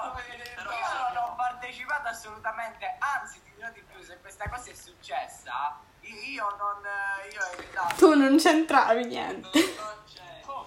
non 1.14 1.18
ho 1.24 1.36
partecipato 1.38 2.08
assolutamente, 2.10 2.98
anzi 3.00 3.42
ti 3.44 3.52
dirò 3.56 3.70
di 3.72 3.82
più, 3.84 4.02
se 4.04 4.18
questa 4.20 4.50
cosa 4.50 4.70
è 4.70 4.74
successa, 4.74 5.80
io, 6.02 6.56
non 6.58 6.84
io 7.32 7.42
ho 7.42 7.54
evitato. 7.54 7.96
Tu 7.96 8.14
non 8.16 8.38
c'entravi 8.38 9.06
niente. 9.06 9.50
Non 9.78 10.04
c'è. 10.14 10.42
Oh, 10.46 10.66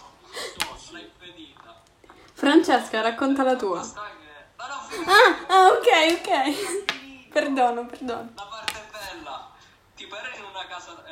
so, 0.79 0.93
l'hai 0.93 1.03
impedita. 1.03 1.83
Francesca, 2.33 3.03
racconta 3.03 3.43
la 3.43 3.57
tua. 3.57 3.81
Ma 4.57 4.67
no, 4.69 4.81
Ah, 5.07 5.47
ah, 5.49 5.67
ok, 5.69 6.21
ok. 6.21 7.29
Perdono, 7.31 7.87
perdono. 7.87 8.31
La 8.37 8.45
parte 8.45 8.89
bella, 8.91 9.51
tipo 9.95 10.17
ero 10.17 10.37
in 10.37 10.45
una 10.45 10.67
casa 10.67 11.03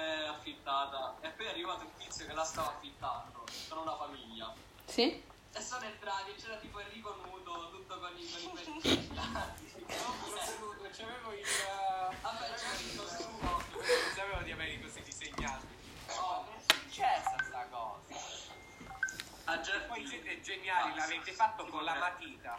eh, 0.71 0.81
affittata 0.81 1.15
e 1.21 1.29
poi 1.31 1.47
è 1.47 1.49
arrivato 1.51 1.83
il 1.83 1.91
tizio 1.99 2.27
che 2.27 2.33
la 2.33 2.45
stava 2.45 2.69
affittando 2.69 3.45
con 3.69 3.79
una 3.79 3.97
famiglia 3.97 4.55
Sì? 4.85 5.23
e 5.53 5.61
sono 5.61 5.85
entrati 5.85 6.31
e 6.31 6.35
c'era 6.35 6.57
tipo 6.57 6.79
Enrico 6.79 7.17
nudo, 7.25 7.71
tutto 7.71 7.99
con 7.99 8.17
i, 8.17 8.31
con 8.31 8.41
i 8.41 8.51
pezzi 8.55 8.99
nudo, 10.61 10.89
c'avevo 10.93 11.33
il... 11.33 11.45
Vabbè, 12.23 12.55
c'era 12.55 12.79
il 12.79 12.97
costume, 12.97 13.41
non 13.41 14.15
sapevo 14.15 14.43
di 14.43 14.53
avere 14.53 14.81
così 14.81 15.03
disegnati. 15.03 15.67
Oh, 16.21 16.45
non 16.45 16.55
è 16.55 16.73
successa 16.73 17.37
sta 17.45 17.67
cosa. 17.71 17.99
Ah, 19.45 19.61
già, 19.61 19.81
Poi 19.89 20.07
siete 20.07 20.41
geniali, 20.41 20.95
l'avete 20.95 21.33
fatto 21.33 21.67
con 21.67 21.83
la 21.83 21.95
matita. 21.95 22.55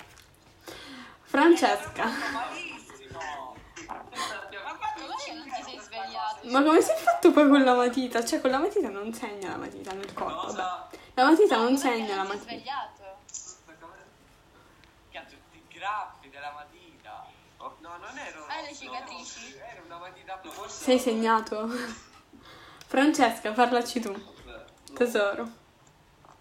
Francesca. 1.23 2.05
Malissimo. 2.31 3.60
Ma 3.91 4.77
come 4.95 5.15
che 5.23 5.33
non 5.33 5.43
ti 5.43 5.63
sei 5.63 5.79
svegliato? 5.79 6.47
Ma 6.49 6.63
come 6.63 6.81
si 6.81 6.91
è 6.91 6.95
fatto 6.95 7.31
poi 7.31 7.49
con 7.49 7.63
la 7.63 7.73
matita? 7.73 8.23
Cioè, 8.23 8.41
con 8.41 8.49
la 8.51 8.59
matita 8.59 8.89
non 8.89 9.13
segna 9.13 9.49
la 9.49 9.57
matita 9.57 9.93
nel 9.93 10.13
corpo. 10.13 10.33
Vabbè. 10.33 10.47
cosa? 10.47 10.89
La 11.13 11.23
matita 11.25 11.55
non 11.57 11.65
Come 11.65 11.77
segna 11.77 12.15
la 12.15 12.23
non 12.23 12.31
ti 12.31 12.45
sei 12.45 12.55
matita. 12.55 12.89
svegliato? 12.95 13.19
Cazzo, 15.11 15.35
tutti 15.35 15.57
i 15.57 15.63
graffi 15.77 16.29
della 16.29 16.51
matita. 16.51 17.25
No, 17.57 17.97
non 17.97 18.17
ero. 18.17 18.45
Hai 18.47 18.65
le 18.65 18.73
cicatrici? 18.75 19.55
Era 19.57 19.81
una 19.85 19.97
matita 19.97 20.35
blu. 20.41 20.51
Sei 20.67 20.97
segnato? 20.99 21.67
Francesca, 22.87 23.51
parlaci 23.51 23.99
tu. 23.99 24.13
Tesoro. 24.93 25.47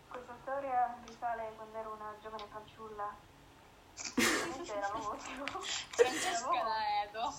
Questa 0.08 0.34
storia 0.42 0.96
risale 1.06 1.52
quando 1.56 1.78
ero 1.78 1.92
una 1.94 2.14
giovane 2.22 2.44
fanciulla. 2.50 3.14
Eravamo 4.16 5.16
Francesca 5.90 6.62
da 6.62 7.02
Edo. 7.04 7.30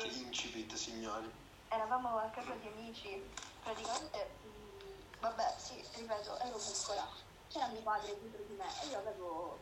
Sì. 0.00 0.18
Incipit, 0.22 0.74
signori. 0.74 1.30
eravamo 1.68 2.18
a 2.18 2.28
casa 2.28 2.52
di 2.60 2.66
amici, 2.68 3.20
praticamente, 3.62 4.30
mm, 4.44 5.20
vabbè, 5.20 5.54
sì, 5.58 5.82
ripeto, 5.96 6.38
ero 6.38 6.56
piccola, 6.56 7.08
c'era 7.48 7.66
mio 7.68 7.80
padre 7.80 8.16
dietro 8.20 8.42
di 8.46 8.54
me 8.54 8.64
e 8.82 8.86
io 8.88 8.98
avevo 8.98 9.58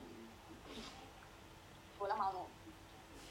mm, 0.69 0.83
con 1.97 2.09
la 2.09 2.15
mano 2.17 2.49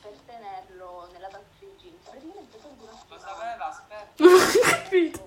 per 0.01 0.13
tenerlo 0.25 1.09
nella 1.11 1.27
tasca 1.27 1.45
dei 1.59 1.75
jeans. 1.77 2.03
Praticamente 2.07 2.59
tolgo 2.61 2.83
una 2.83 3.03
Lo 3.07 3.19
sapeva, 3.19 3.67
aspetta. 3.67 4.23
Non 4.23 4.33
ho 4.41 4.59
capito. 4.61 5.25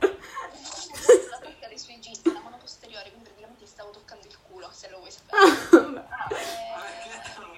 la 1.30 1.38
tocca 1.38 1.68
dei 1.68 1.78
suoi 1.78 1.98
jeans, 1.98 2.24
la 2.24 2.40
mano 2.40 2.56
posteriore, 2.56 3.10
quindi 3.10 3.30
stavo 3.68 3.90
toccando 3.90 4.26
il 4.26 4.38
culo, 4.42 4.70
se 4.72 4.88
lo 4.88 4.98
vuoi 4.98 5.10
sapere. 5.10 5.44
Eh, 6.30 6.66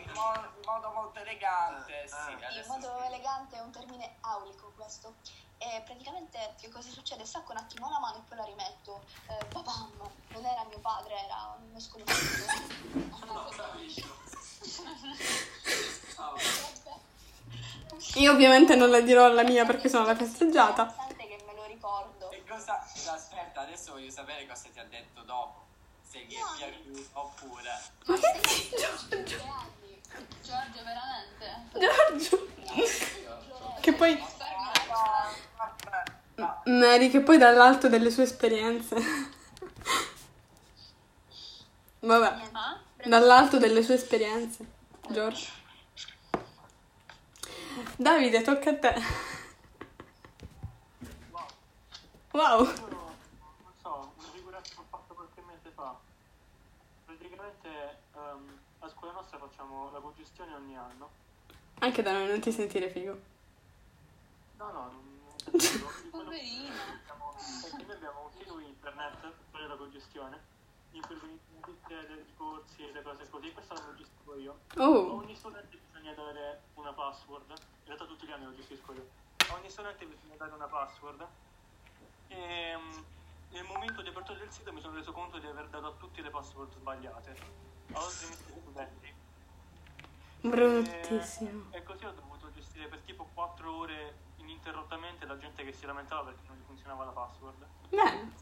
In 0.02 0.10
mo- 0.12 0.34
in 0.34 0.62
modo 0.64 0.90
molto 0.90 1.20
elegante, 1.20 2.06
sì. 2.06 2.14
Sì, 2.26 2.32
in 2.32 2.44
adesso 2.44 2.68
modo 2.68 2.98
sì. 3.00 3.06
elegante 3.06 3.56
è 3.56 3.60
un 3.60 3.70
termine 3.70 4.16
aulico 4.20 4.72
questo. 4.76 5.14
E 5.58 5.82
praticamente 5.84 6.54
che 6.58 6.68
cosa 6.70 6.88
succede? 6.90 7.24
Stacco 7.24 7.52
un 7.52 7.58
attimo 7.58 7.88
la 7.90 7.98
mano 8.00 8.16
e 8.16 8.20
poi 8.28 8.38
la 8.38 8.44
rimetto. 8.44 9.02
Eh, 9.28 9.44
babam! 9.46 9.90
Non 10.28 10.44
era 10.44 10.64
mio 10.64 10.78
padre, 10.78 11.14
era 11.24 11.54
uno 11.60 11.78
sconosciuto. 11.78 12.44
Io 18.16 18.32
ovviamente 18.32 18.74
non 18.74 18.90
la 18.90 19.00
dirò 19.00 19.24
alla 19.26 19.42
mia 19.42 19.64
perché 19.64 19.88
sono 19.88 20.04
la 20.06 20.14
festeggiata. 20.16 20.84
Nonostante 20.84 21.26
che 21.26 21.42
me 21.46 21.54
lo 21.54 21.64
ricordo. 21.64 22.30
E 22.30 22.44
cosa... 22.46 22.78
Aspetta, 22.80 23.60
adesso 23.62 23.92
voglio 23.92 24.10
sapere 24.10 24.46
cosa 24.46 24.68
ti 24.72 24.78
ha 24.78 24.84
detto 24.84 25.22
dopo. 25.22 25.59
Se 26.10 26.18
gli 26.26 26.34
è 26.34 26.40
piaciuto 26.56 27.08
oppure... 27.12 27.70
Ma 28.06 28.16
che 28.18 28.40
Giorgio? 28.70 29.36
Giorgio, 30.42 30.82
veramente? 30.82 31.44
Giorgio. 32.18 32.48
Che 33.80 33.92
poi... 33.92 34.20
Mary, 36.64 37.10
che 37.10 37.20
poi 37.20 37.38
dall'alto 37.38 37.88
delle 37.88 38.10
sue 38.10 38.24
esperienze. 38.24 38.96
Vabbè, 42.00 42.48
Ah? 42.54 42.80
dall'alto 43.04 43.58
delle 43.58 43.84
sue 43.84 43.94
esperienze. 43.94 44.66
Giorgio. 45.10 45.50
Davide, 47.96 48.42
tocca 48.42 48.70
a 48.70 48.78
te. 48.78 49.02
Wow. 52.32 52.64
Io, 52.64 52.88
non 52.88 53.72
so, 53.80 54.12
una 54.16 54.28
figuraccia 54.32 54.74
che 54.74 54.80
ho 54.80 54.84
fatto 54.88 55.14
qualche 55.14 55.42
mese 55.42 55.70
fa. 55.74 55.98
Praticamente 57.50 57.98
ehm, 58.14 58.58
a 58.78 58.88
scuola 58.88 59.12
nostra 59.14 59.38
facciamo 59.38 59.90
la 59.90 59.98
cogestione 59.98 60.54
ogni 60.54 60.76
anno. 60.76 61.10
Anche 61.80 62.02
da 62.02 62.12
noi 62.12 62.28
non 62.28 62.40
ti 62.40 62.52
sentire 62.52 62.90
figo. 62.90 63.18
No, 64.58 64.70
no, 64.70 64.90
non 64.92 65.34
sentivo. 65.42 65.90
Poverino. 66.10 66.74
Perché 67.62 67.84
noi 67.84 67.96
abbiamo 67.96 68.24
un 68.24 68.38
sito 68.38 68.58
internet 68.60 69.20
per 69.20 69.34
fare 69.50 69.66
la 69.66 69.74
cogestione, 69.74 70.40
in 70.92 71.00
cui 71.02 71.16
vengono 71.16 71.60
tutte 71.60 71.94
le 71.94 72.26
corsi, 72.36 72.92
le 72.92 73.02
cose 73.02 73.28
così, 73.28 73.52
questa 73.52 73.74
la 73.74 73.94
gestisco 73.96 74.36
io. 74.36 74.58
Oh, 74.76 75.16
ogni 75.16 75.34
studente 75.34 75.76
bisogna 75.88 76.12
dare 76.12 76.62
una 76.74 76.92
password, 76.92 77.48
in 77.48 77.86
realtà 77.86 78.04
tutti 78.04 78.26
gli 78.26 78.30
anni 78.32 78.44
lo 78.44 78.54
gestisco 78.54 78.92
io. 78.92 79.08
Ogni 79.52 79.70
studente 79.70 80.04
bisogna 80.04 80.36
dare 80.36 80.52
una 80.52 80.66
password 80.66 81.26
e 82.28 82.76
mm, 82.76 83.02
nel 83.50 83.64
momento 83.64 84.02
di 84.02 84.08
apertura 84.08 84.38
del 84.38 84.50
sito 84.50 84.72
mi 84.72 84.80
sono 84.80 84.94
reso 84.96 85.12
conto 85.12 85.38
di 85.38 85.46
aver 85.46 85.68
dato 85.68 85.86
a 85.86 85.92
tutti 85.98 86.22
le 86.22 86.30
password 86.30 86.72
sbagliate. 86.72 87.36
A 87.92 88.02
oltre 88.02 88.26
1000 88.26 88.36
studenti. 88.60 89.14
bruttissimo. 90.40 91.64
E, 91.70 91.78
e 91.78 91.82
così 91.82 92.04
ho 92.04 92.12
dovuto 92.12 92.50
gestire 92.52 92.86
per 92.86 93.00
tipo 93.00 93.28
4 93.34 93.76
ore 93.76 94.14
ininterrottamente 94.36 95.26
la 95.26 95.36
gente 95.38 95.64
che 95.64 95.72
si 95.72 95.86
lamentava 95.86 96.22
perché 96.22 96.40
non 96.48 96.56
gli 96.56 96.64
funzionava 96.66 97.04
la 97.04 97.10
password. 97.10 97.66
Bene. 97.88 98.32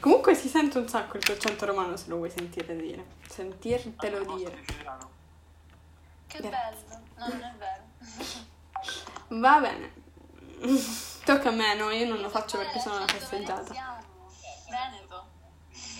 Comunque 0.00 0.34
si 0.34 0.48
sente 0.48 0.78
un 0.78 0.88
sacco 0.88 1.16
il 1.16 1.24
tuo 1.24 1.34
accento 1.34 1.66
romano 1.66 1.96
se 1.96 2.08
lo 2.08 2.16
vuoi 2.16 2.30
sentire 2.30 2.76
dire. 2.76 3.04
Sentirtelo 3.28 4.16
Al 4.18 4.24
posto 4.24 4.48
dire. 4.50 4.64
siciliano. 4.66 5.10
Che 6.26 6.40
Grazie. 6.40 6.84
bello. 6.88 7.02
No, 7.16 7.28
non 7.28 7.42
è 7.42 7.54
vero. 7.58 7.82
Va 9.40 9.60
bene. 9.60 10.02
Tocca 11.24 11.48
a 11.48 11.52
me, 11.52 11.74
no, 11.74 11.90
io 11.90 12.06
non 12.06 12.20
lo 12.20 12.28
faccio 12.28 12.58
perché 12.58 12.78
sono 12.78 12.96
una 12.96 13.06
festeggiata. 13.06 14.02
Veneto. 14.74 15.26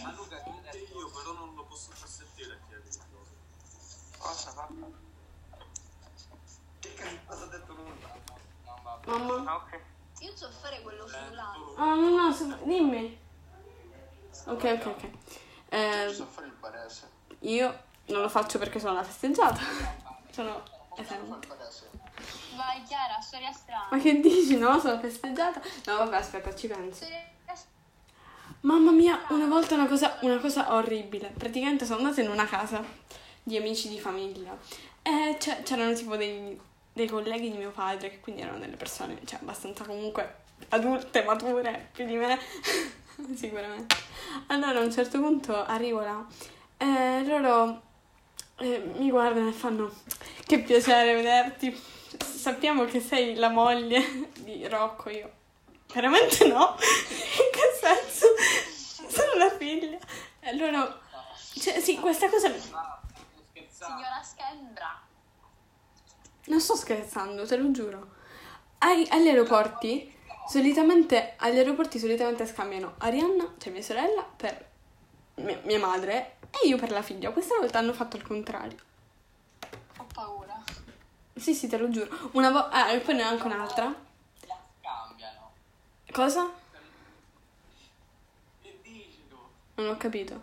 Ma 0.03 0.13
Luca, 0.13 0.43
chiede 0.43 0.79
io, 0.79 1.11
però 1.11 1.33
non 1.33 1.55
lo 1.55 1.65
posso 1.65 1.91
far 1.93 2.09
sentire 2.09 2.61
chiedi. 2.69 2.89
Cosa 4.19 4.51
fa? 4.51 4.69
Che 6.81 6.95
cazzo 6.95 7.43
ha 7.43 7.47
detto 7.47 7.73
nulla? 7.73 8.13
Mamma. 9.07 9.51
Ah, 9.53 9.57
ok. 9.57 9.81
Io 10.21 10.37
so 10.37 10.51
fare 10.51 10.81
quello 10.83 11.07
frullante. 11.07 11.59
Ah, 11.77 11.95
no, 11.95 12.09
no, 12.11 12.33
se- 12.33 12.59
dimmi. 12.65 13.19
Ok, 14.47 14.65
ok, 14.65 14.87
ok. 14.87 15.11
Eh, 15.69 16.13
so 16.13 16.27
fare 16.27 16.47
il 16.47 16.53
barese. 16.55 17.11
io 17.41 17.83
non 18.07 18.23
lo 18.23 18.29
faccio 18.29 18.59
perché 18.59 18.79
sono 18.79 18.93
una 18.93 19.03
festeggiata. 19.05 19.61
Sono... 20.31 20.63
So 20.97 21.15
il. 21.15 21.39
Vai 22.57 22.83
Chiara, 22.85 23.21
storia 23.21 23.53
strana. 23.53 23.89
Ma 23.91 23.99
che 23.99 24.21
dici, 24.21 24.57
no? 24.57 24.79
Sono 24.79 24.99
festeggiata? 25.01 25.61
No, 25.87 25.97
vabbè, 25.99 26.17
aspetta, 26.17 26.55
ci 26.55 26.69
penso. 26.69 26.97
Storia 27.05 27.34
Mamma 28.65 28.93
mia, 28.93 29.21
una 29.29 29.47
volta 29.47 29.75
una 29.75 29.87
cosa, 29.87 30.17
una 30.23 30.39
cosa 30.39 30.75
orribile. 30.75 31.31
Praticamente 31.37 31.85
sono 31.85 31.99
andata 31.99 32.23
in 32.23 32.31
una 32.31 32.47
casa 32.47 32.83
di 33.43 33.59
amici 33.59 33.91
di 33.91 34.01
famiglia 34.01 34.57
e 35.03 35.37
c'erano 35.37 35.93
tipo 35.93 36.17
dei, 36.17 36.59
dei 36.91 37.07
colleghi 37.07 37.51
di 37.51 37.59
mio 37.59 37.73
padre, 37.73 38.09
che 38.09 38.21
quindi 38.21 38.41
erano 38.41 38.59
delle 38.59 38.77
persone, 38.77 39.19
cioè, 39.27 39.41
abbastanza 39.43 39.85
comunque 39.85 40.37
adulte, 40.71 41.23
mature, 41.25 41.91
più 41.93 42.07
di 42.07 42.15
me, 42.15 42.39
sicuramente. 43.37 43.97
Allora 44.47 44.79
a 44.79 44.83
un 44.83 44.93
certo 44.93 45.21
punto 45.21 45.63
arrivo 45.63 46.01
là 46.01 46.27
e 46.79 47.23
loro 47.27 47.83
eh, 48.61 48.93
mi 48.97 49.11
guardano 49.11 49.51
e 49.51 49.53
fanno 49.53 49.93
che 50.47 50.61
piacere 50.61 51.15
vederti. 51.15 51.79
Sappiamo 52.19 52.87
che 52.87 53.01
sei 53.01 53.35
la 53.35 53.51
moglie 53.51 54.31
di 54.39 54.67
Rocco, 54.67 55.11
io. 55.11 55.43
Veramente 55.95 56.45
no? 56.49 56.77
In 56.77 57.51
che 57.53 57.79
senso? 57.81 58.27
Sono 59.09 59.35
la 59.35 59.51
figlia. 59.57 59.97
Loro... 60.55 61.01
Cioè, 61.55 61.81
sì, 61.81 62.01
questa 62.01 62.29
cosa... 62.29 62.53
Signora 62.53 64.23
Scandra. 64.23 65.01
Non 66.47 66.61
sto 66.61 66.75
scherzando, 66.75 67.47
te 67.47 67.57
lo 67.57 67.71
giuro. 67.71 68.09
Ai- 68.79 69.07
agli 69.11 69.29
aeroporti, 69.29 70.13
solitamente... 70.49 71.35
Agli 71.39 71.59
aeroporti 71.59 72.01
solitamente 72.01 72.45
scambiano 72.45 72.95
Arianna, 72.99 73.55
cioè 73.59 73.73
mia 73.73 73.83
sorella, 73.83 74.23
per 74.23 74.71
mia, 75.37 75.61
mia 75.63 75.79
madre 75.79 76.39
e 76.51 76.67
io 76.67 76.77
per 76.77 76.91
la 76.91 77.03
figlia. 77.03 77.31
Questa 77.31 77.57
volta 77.57 77.79
hanno 77.79 77.93
fatto 77.93 78.17
il 78.17 78.27
contrario. 78.27 78.79
Ho 79.99 80.07
paura. 80.13 80.61
Sì, 81.37 81.55
sì, 81.55 81.69
te 81.69 81.77
lo 81.79 81.89
giuro. 81.89 82.31
Una 82.33 82.51
volta... 82.51 82.71
Ah, 82.71 82.91
e 82.91 82.99
poi 82.99 83.15
ne 83.15 83.25
ho 83.25 83.29
anche 83.29 83.47
un'altra. 83.47 84.04
La. 86.15 86.23
Cosa? 86.25 86.51
Che 88.63 88.79
dici 88.83 89.25
tu? 89.29 89.37
Non 89.75 89.89
ho 89.91 89.97
capito. 89.97 90.41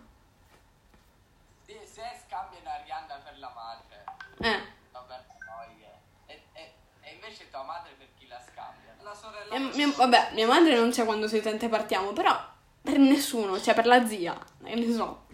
Sì, 1.64 1.78
Se 1.84 2.02
scambiano 2.26 2.68
Arianna 2.68 3.14
per 3.24 3.38
la 3.38 3.50
madre, 3.54 4.04
Eh. 4.38 4.62
vabbè, 4.92 5.20
noie. 5.46 5.90
E, 6.26 6.42
e, 6.52 6.72
e 7.00 7.12
invece 7.14 7.48
tua 7.50 7.62
madre 7.62 7.92
per 7.96 8.08
chi 8.18 8.26
la 8.26 8.38
scambia? 8.40 8.94
La 9.00 9.14
sorella. 9.14 9.54
E 9.54 9.58
mia- 9.58 9.92
vabbè, 9.96 10.32
mia 10.34 10.46
madre 10.46 10.74
non 10.76 10.90
c'è 10.90 11.04
quando 11.04 11.26
solitamente 11.28 11.68
partiamo, 11.68 12.12
però 12.12 12.38
per 12.82 12.98
nessuno, 12.98 13.58
cioè 13.60 13.74
per 13.74 13.86
la 13.86 14.06
zia, 14.06 14.38
che 14.62 14.74
ne 14.74 14.92
so. 14.92 15.26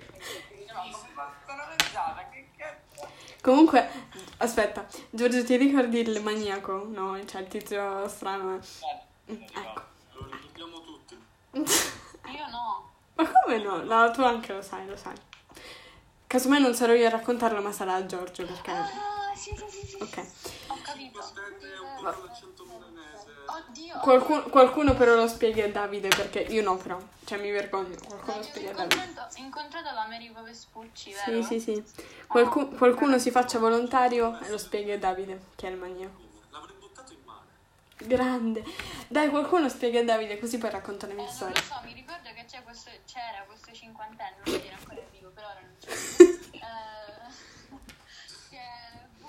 Sono 1.47 1.63
pensata 1.77 2.29
che 2.31 2.51
cazzo. 2.57 3.09
Comunque, 3.43 3.89
aspetta, 4.39 4.87
Giorgio, 5.11 5.45
ti 5.45 5.57
ricordi 5.57 5.99
il 6.01 6.23
maniaco? 6.23 6.85
No, 6.89 7.23
cioè 7.27 7.41
il 7.41 7.49
tizio 7.49 8.07
strano. 8.09 8.57
eh. 8.57 9.33
Mm, 9.33 9.43
Ecco. 9.43 9.97
Io 12.33 12.49
no. 12.51 12.91
Ma 13.15 13.31
come 13.31 13.59
no? 13.63 13.83
No, 13.83 14.11
tu 14.11 14.23
anche 14.23 14.53
lo 14.53 14.63
sai, 14.63 14.87
lo 14.87 14.97
sai. 14.97 15.15
Casomai 16.27 16.61
non 16.61 16.75
sarò 16.75 16.93
io 16.93 17.07
a 17.07 17.11
raccontarlo, 17.11 17.61
ma 17.63 17.73
sarà 17.73 18.05
Giorgio, 18.05 18.45
perché... 18.45 18.71
Ah, 18.71 18.87
sì, 19.35 19.55
sì, 19.57 19.65
sì, 19.81 19.87
sì. 19.87 19.97
Ok. 20.03 20.19
Ho 20.69 20.77
capito. 20.83 21.19
Aspetta, 21.19 21.67
è 21.67 21.79
un 21.79 21.97
po' 21.97 22.03
l'accento 22.27 22.65
milanese. 22.65 23.27
Oddio. 23.47 23.99
Qualcuno, 24.01 24.43
qualcuno 24.43 24.95
però 24.95 25.15
lo 25.15 25.27
spieghi 25.27 25.63
a 25.63 25.71
Davide, 25.71 26.09
perché 26.09 26.41
io 26.41 26.63
no 26.63 26.77
però. 26.77 27.01
Cioè 27.25 27.39
mi 27.39 27.51
vergogno, 27.51 27.97
qualcuno 28.07 28.35
lo 28.35 28.41
Ho 28.41 28.43
spieghi 28.43 28.69
a 28.69 28.73
Davide. 28.75 28.95
incontrato, 28.95 29.37
incontrato 29.39 29.95
l'Americo 29.95 30.43
Vespucci, 30.43 31.13
Sì, 31.13 31.31
vero? 31.31 31.43
sì, 31.43 31.61
sì. 31.61 31.85
Qualcu- 32.27 32.77
qualcuno 32.77 33.19
si 33.19 33.31
faccia 33.31 33.59
volontario 33.59 34.39
e 34.41 34.51
lo 34.51 34.59
spieghi 34.59 34.91
a 34.93 34.99
Davide, 34.99 35.47
che 35.57 35.67
è 35.67 35.71
il 35.71 35.79
maniaco. 35.79 36.21
L'avrei 36.51 36.77
buttato 36.79 37.13
in 37.15 37.19
mare. 37.25 37.47
Grande. 38.01 38.65
Dai, 39.09 39.29
qualcuno 39.29 39.69
spieghi 39.69 39.99
a 39.99 40.05
Davide 40.05 40.39
così 40.39 40.59
poi 40.59 40.71
racconta 40.71 41.07
le 41.07 41.13
Eh, 41.13 41.17
mie 41.17 41.27
non 41.41 41.49
lo 41.51 41.57
so, 41.57 41.81
mi 41.85 41.93
ricordo 41.93 42.29
che 42.35 42.45
c'è 42.47 42.63
questo, 42.63 42.91
c'era 43.07 43.45
questo 43.47 43.73
cinquantenne, 43.73 44.37
non 44.45 44.55
era 44.55 44.77
ancora 44.77 45.01
vivo, 45.11 45.31
per 45.31 45.45
ora 45.45 45.61
non 45.61 45.75
c'è. 45.81 45.91
Eh, 45.91 46.67
che 48.51 48.61
boh, 49.19 49.29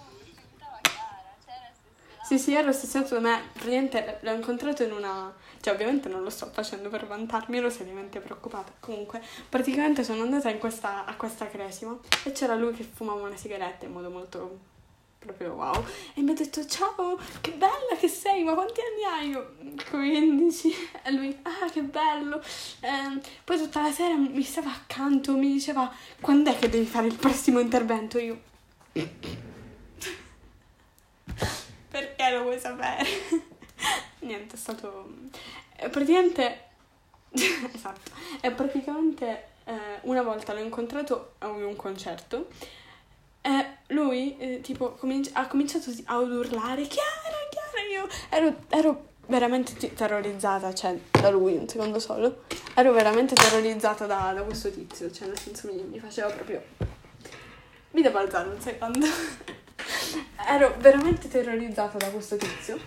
Chiara, 0.81 1.35
c'era 1.43 1.71
stessa. 1.81 2.23
Sì, 2.23 2.37
sì, 2.37 2.53
ero 2.53 2.71
stesso 2.71 3.15
da 3.15 3.19
me. 3.19 3.49
Praticamente 3.53 4.19
l'ho 4.21 4.33
incontrato 4.33 4.83
in 4.83 4.91
una... 4.91 5.33
Cioè, 5.61 5.73
ovviamente 5.73 6.07
non 6.07 6.21
lo 6.21 6.29
sto 6.29 6.45
facendo 6.51 6.89
per 6.89 7.05
vantarmi, 7.05 7.57
ero 7.57 7.69
seriamente 7.69 8.19
preoccupata. 8.19 8.71
Comunque, 8.79 9.21
praticamente 9.49 10.03
sono 10.03 10.21
andata 10.21 10.49
in 10.49 10.59
questa, 10.59 11.05
a 11.05 11.15
questa 11.15 11.49
cresima 11.49 11.97
e 12.23 12.31
c'era 12.31 12.55
lui 12.55 12.73
che 12.73 12.83
fumava 12.83 13.27
una 13.27 13.35
sigaretta 13.35 13.85
in 13.85 13.91
modo 13.91 14.09
molto 14.09 14.77
proprio 15.19 15.51
wow. 15.53 15.85
E 16.15 16.21
mi 16.21 16.31
ha 16.31 16.33
detto 16.33 16.65
ciao, 16.65 17.19
che 17.41 17.51
bella 17.51 17.95
che 17.99 18.07
sei, 18.07 18.43
ma 18.43 18.53
quanti 18.53 18.79
anni 18.81 19.03
hai? 19.03 19.29
Io 19.29 19.55
15. 19.89 20.87
E 21.03 21.11
lui, 21.11 21.37
ah 21.43 21.69
che 21.69 21.81
bello. 21.81 22.41
Ehm, 22.81 23.21
poi 23.43 23.57
tutta 23.57 23.81
la 23.81 23.91
sera 23.91 24.15
mi 24.15 24.43
stava 24.43 24.71
accanto, 24.71 25.35
mi 25.35 25.51
diceva 25.51 25.93
quando 26.21 26.51
è 26.51 26.57
che 26.57 26.69
devi 26.69 26.85
fare 26.85 27.07
il 27.07 27.15
prossimo 27.15 27.59
intervento? 27.59 28.17
Io... 28.17 28.39
Perché 31.89 32.29
lo 32.31 32.43
vuoi 32.43 32.59
sapere? 32.59 33.05
Niente, 34.19 34.55
è 34.55 34.57
stato... 34.57 35.13
è 35.75 35.89
praticamente... 35.89 36.67
esatto. 37.31 38.11
È 38.39 38.51
praticamente... 38.51 39.47
eh, 39.65 39.99
una 40.01 40.21
volta 40.21 40.53
l'ho 40.53 40.59
incontrato 40.59 41.33
a 41.39 41.47
un 41.49 41.75
concerto 41.75 42.49
e 43.41 43.65
lui, 43.87 44.37
eh, 44.37 44.61
tipo, 44.61 44.91
cominci- 44.91 45.31
ha 45.33 45.47
cominciato 45.47 45.89
ad 46.05 46.29
urlare 46.31 46.83
Chiara, 46.83 47.37
Chiara, 47.49 47.87
io 47.89 48.07
ero, 48.29 48.55
ero 48.69 49.07
veramente 49.27 49.73
ti- 49.75 49.93
terrorizzata, 49.93 50.73
cioè, 50.73 50.97
da 51.11 51.29
lui, 51.29 51.55
un 51.55 51.67
secondo 51.67 51.99
solo. 51.99 52.43
Ero 52.73 52.91
veramente 52.91 53.35
terrorizzata 53.35 54.05
da, 54.05 54.31
da 54.33 54.41
questo 54.43 54.71
tizio, 54.71 55.11
cioè, 55.11 55.27
nel 55.27 55.39
senso 55.39 55.67
mi, 55.71 55.81
mi 55.83 55.99
faceva 55.99 56.29
proprio... 56.29 56.61
Mi 57.91 58.01
devo 58.01 58.19
alzare 58.19 58.49
un 58.49 58.59
secondo. 58.59 59.05
ero 60.47 60.75
veramente 60.79 61.27
terrorizzata 61.27 61.97
da 61.97 62.09
questo 62.09 62.35
tizio. 62.37 62.79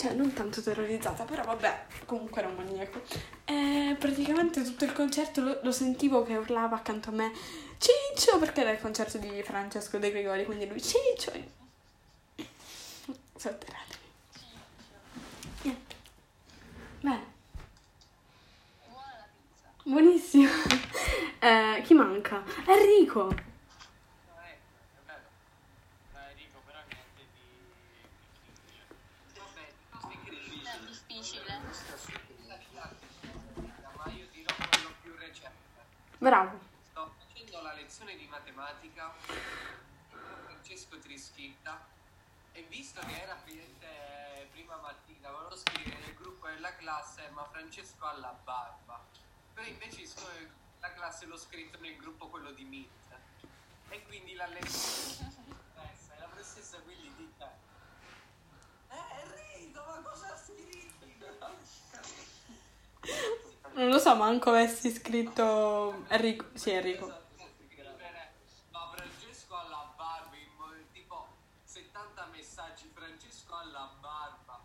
Cioè, 0.00 0.12
non 0.14 0.32
tanto 0.32 0.62
terrorizzata, 0.62 1.24
però 1.24 1.42
vabbè, 1.44 1.84
comunque 2.06 2.40
era 2.40 2.48
un 2.50 2.56
maniaco. 2.56 3.02
E 3.44 3.96
praticamente 3.98 4.62
tutto 4.62 4.84
il 4.84 4.92
concerto 4.92 5.42
lo, 5.42 5.58
lo 5.62 5.72
sentivo 5.72 6.22
che 6.22 6.36
urlava 6.36 6.76
accanto 6.76 7.10
a 7.10 7.12
me 7.12 7.32
Ciccio, 7.78 8.38
perché 8.38 8.62
era 8.62 8.70
il 8.70 8.80
concerto 8.80 9.18
di 9.18 9.42
Francesco 9.42 9.98
De 9.98 10.10
Gregori, 10.10 10.44
quindi 10.44 10.66
lui 10.66 10.80
Ciccio. 10.82 11.32
Sotterratemi. 13.36 13.98
Niente. 15.62 15.94
Bene, 17.00 17.24
buonissimo. 19.84 20.48
Eh, 21.42 21.80
chi 21.86 21.94
manca? 21.94 22.42
Enrico. 22.66 23.22
No, 23.24 23.30
ecco, 23.32 24.76
è 24.92 25.00
bello. 25.06 25.28
No, 26.12 26.18
Enrico, 26.28 26.60
però 26.66 26.78
niente 26.86 27.22
di... 27.32 27.40
Vabbè, 29.38 29.72
cose 29.90 30.18
che 30.22 30.30
difficili. 30.86 31.46
È 31.46 31.58
difficile. 31.64 32.20
Ma 33.96 34.12
io 34.12 34.26
dirò 34.30 34.54
quello 34.54 34.90
più 35.00 35.14
recente. 35.16 35.58
Bravo. 36.20 36.60
Sto 36.82 37.14
facendo 37.16 37.62
la 37.62 37.72
lezione 37.72 38.14
di 38.14 38.26
matematica 38.26 39.10
con 39.24 40.20
Francesco 40.44 40.98
Trischitta 40.98 41.82
e 42.52 42.60
visto 42.68 43.00
che 43.00 43.22
era 43.22 43.36
presente 43.36 44.46
prima 44.50 44.76
mattina 44.76 45.30
volevo 45.30 45.56
scrivere 45.56 45.96
nel 46.00 46.14
gruppo 46.14 46.46
della 46.48 46.74
classe 46.76 47.30
ma 47.30 47.42
Francesco 47.44 48.04
ha 48.04 48.12
la 48.18 48.38
barba. 48.44 49.02
Però 49.54 49.66
invece 49.66 50.06
la 50.80 50.92
classe 50.92 51.24
l'ho 51.24 51.38
scritto 51.38 51.78
nel 51.80 51.96
gruppo 51.96 52.28
quello 52.28 52.50
di 52.50 52.64
Meet 52.64 53.18
e 53.88 54.02
quindi 54.02 54.34
la 54.34 54.46
lezione 54.46 55.34
è 55.74 56.18
la 56.18 56.26
professoressa 56.26 56.80
quindi 56.80 57.14
di 57.16 57.32
te. 57.38 57.48
Eh 58.90 59.22
Enrico 59.22 59.82
ma 59.86 60.02
cosa 60.02 60.36
scrivi? 60.36 60.92
Non 63.72 63.88
lo 63.88 63.98
so, 63.98 64.14
manco 64.16 64.50
avessi 64.50 64.90
scritto 64.90 66.04
Enrico. 66.08 66.46
Sì, 66.54 66.70
Enrico. 66.70 67.06
Ma 68.70 68.90
Francesco 68.94 69.56
ha 69.56 69.68
la 69.68 69.92
barba, 69.96 70.30
tipo 70.92 71.28
70 71.64 72.26
messaggi, 72.32 72.90
Francesco 72.92 73.54
ha 73.54 73.64
la 73.64 73.90
barba. 74.00 74.60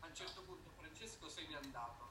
A 0.00 0.06
un 0.06 0.14
certo 0.14 0.42
punto 0.42 0.70
Francesco 0.76 1.28
se 1.28 1.46
n'è 1.48 1.56
andato. 1.56 2.08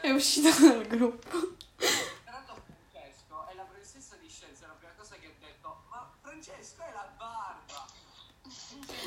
È 0.00 0.10
uscito 0.10 0.48
dal 0.66 0.86
gruppo. 0.86 1.54
È 1.76 1.86
andato 2.24 2.62
Francesco 2.64 3.48
e 3.48 3.54
la 3.54 3.62
professoressa 3.64 4.16
di 4.16 4.28
scienze 4.28 4.66
la 4.66 4.72
prima 4.72 4.92
cosa 4.96 5.16
che 5.16 5.26
ha 5.26 5.30
detto, 5.38 5.82
ma 5.88 6.10
Francesco 6.20 6.82
è 6.82 6.92
la 6.92 7.08
barba. 7.16 7.86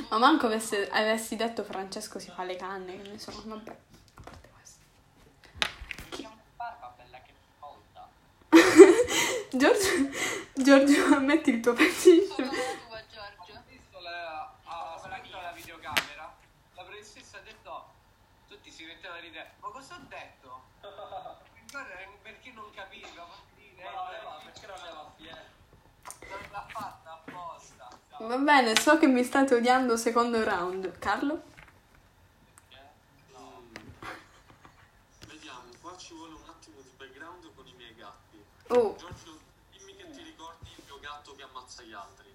Ma 0.10 0.18
manco 0.18 0.46
avessi, 0.46 0.76
avessi 0.76 1.36
detto 1.36 1.64
Francesco 1.64 2.20
si 2.20 2.30
fa 2.30 2.44
le 2.44 2.56
canne, 2.56 3.02
che 3.02 3.10
ne 3.10 3.20
so, 3.20 3.32
vabbè. 3.46 3.72
A 3.72 4.22
parte 4.22 4.50
questo. 4.54 4.80
C'è 6.10 6.22
una 6.22 6.38
barba 6.56 6.94
bella 6.96 7.20
che 7.22 7.34
volta. 7.60 8.08
Giorgio, 9.56 10.10
Giorgio, 10.56 11.20
metti 11.20 11.52
il 11.52 11.60
tuo 11.60 11.74
la 11.74 11.78
tua, 11.78 13.02
Giorgio. 13.08 13.54
Ho 13.54 13.62
visto 13.70 14.00
la, 14.00 14.52
ha 14.64 14.98
spento 14.98 15.40
la 15.40 15.52
videocamera, 15.52 16.36
la 16.74 16.84
professoressa 16.84 17.38
ha 17.38 17.42
detto, 17.42 17.86
tutti 18.48 18.72
si 18.72 18.84
mettevano 18.86 19.20
a 19.20 19.22
ridere, 19.22 19.52
ma 19.60 19.68
cosa 19.68 19.94
ho 19.94 20.00
detto? 20.10 20.62
Perché 22.24 22.52
non 22.52 22.72
capiva, 22.74 23.08
perché 24.44 24.66
non 24.66 24.76
aveva 24.76 25.12
fiera? 25.18 25.44
Non 26.30 26.40
l'ha 26.52 26.66
fatta 26.70 27.24
apposta. 27.24 27.90
Va 28.20 28.38
bene, 28.38 28.76
so 28.76 28.98
che 28.98 29.06
mi 29.06 29.24
state 29.24 29.54
odiando 29.54 29.98
secondo 29.98 30.44
round. 30.44 30.98
Carlo? 30.98 31.44
Vediamo, 35.28 35.70
qua 35.80 35.96
ammazza 41.74 41.84
gli 41.84 41.94
altri. 41.94 42.32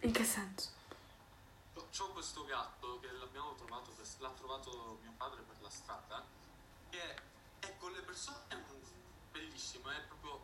in 0.00 0.12
che 0.12 0.24
senso? 0.24 0.70
C'ho- 1.74 1.88
C'ho 1.90 2.12
questo 2.12 2.44
gatto 2.44 3.00
che 3.00 3.10
l'abbiamo 3.12 3.54
trovato, 3.54 3.90
per- 3.92 4.06
l'ha 4.18 4.30
trovato 4.30 4.98
mio 5.02 5.12
padre 5.16 5.40
per 5.42 5.56
la 5.60 5.70
strada, 5.70 6.22
che 6.90 7.14
è 7.60 7.76
con 7.78 7.92
le 7.92 8.00
persone 8.02 8.38
è 8.48 8.56
bellissimo, 9.30 9.88
è 9.90 10.00
proprio... 10.02 10.40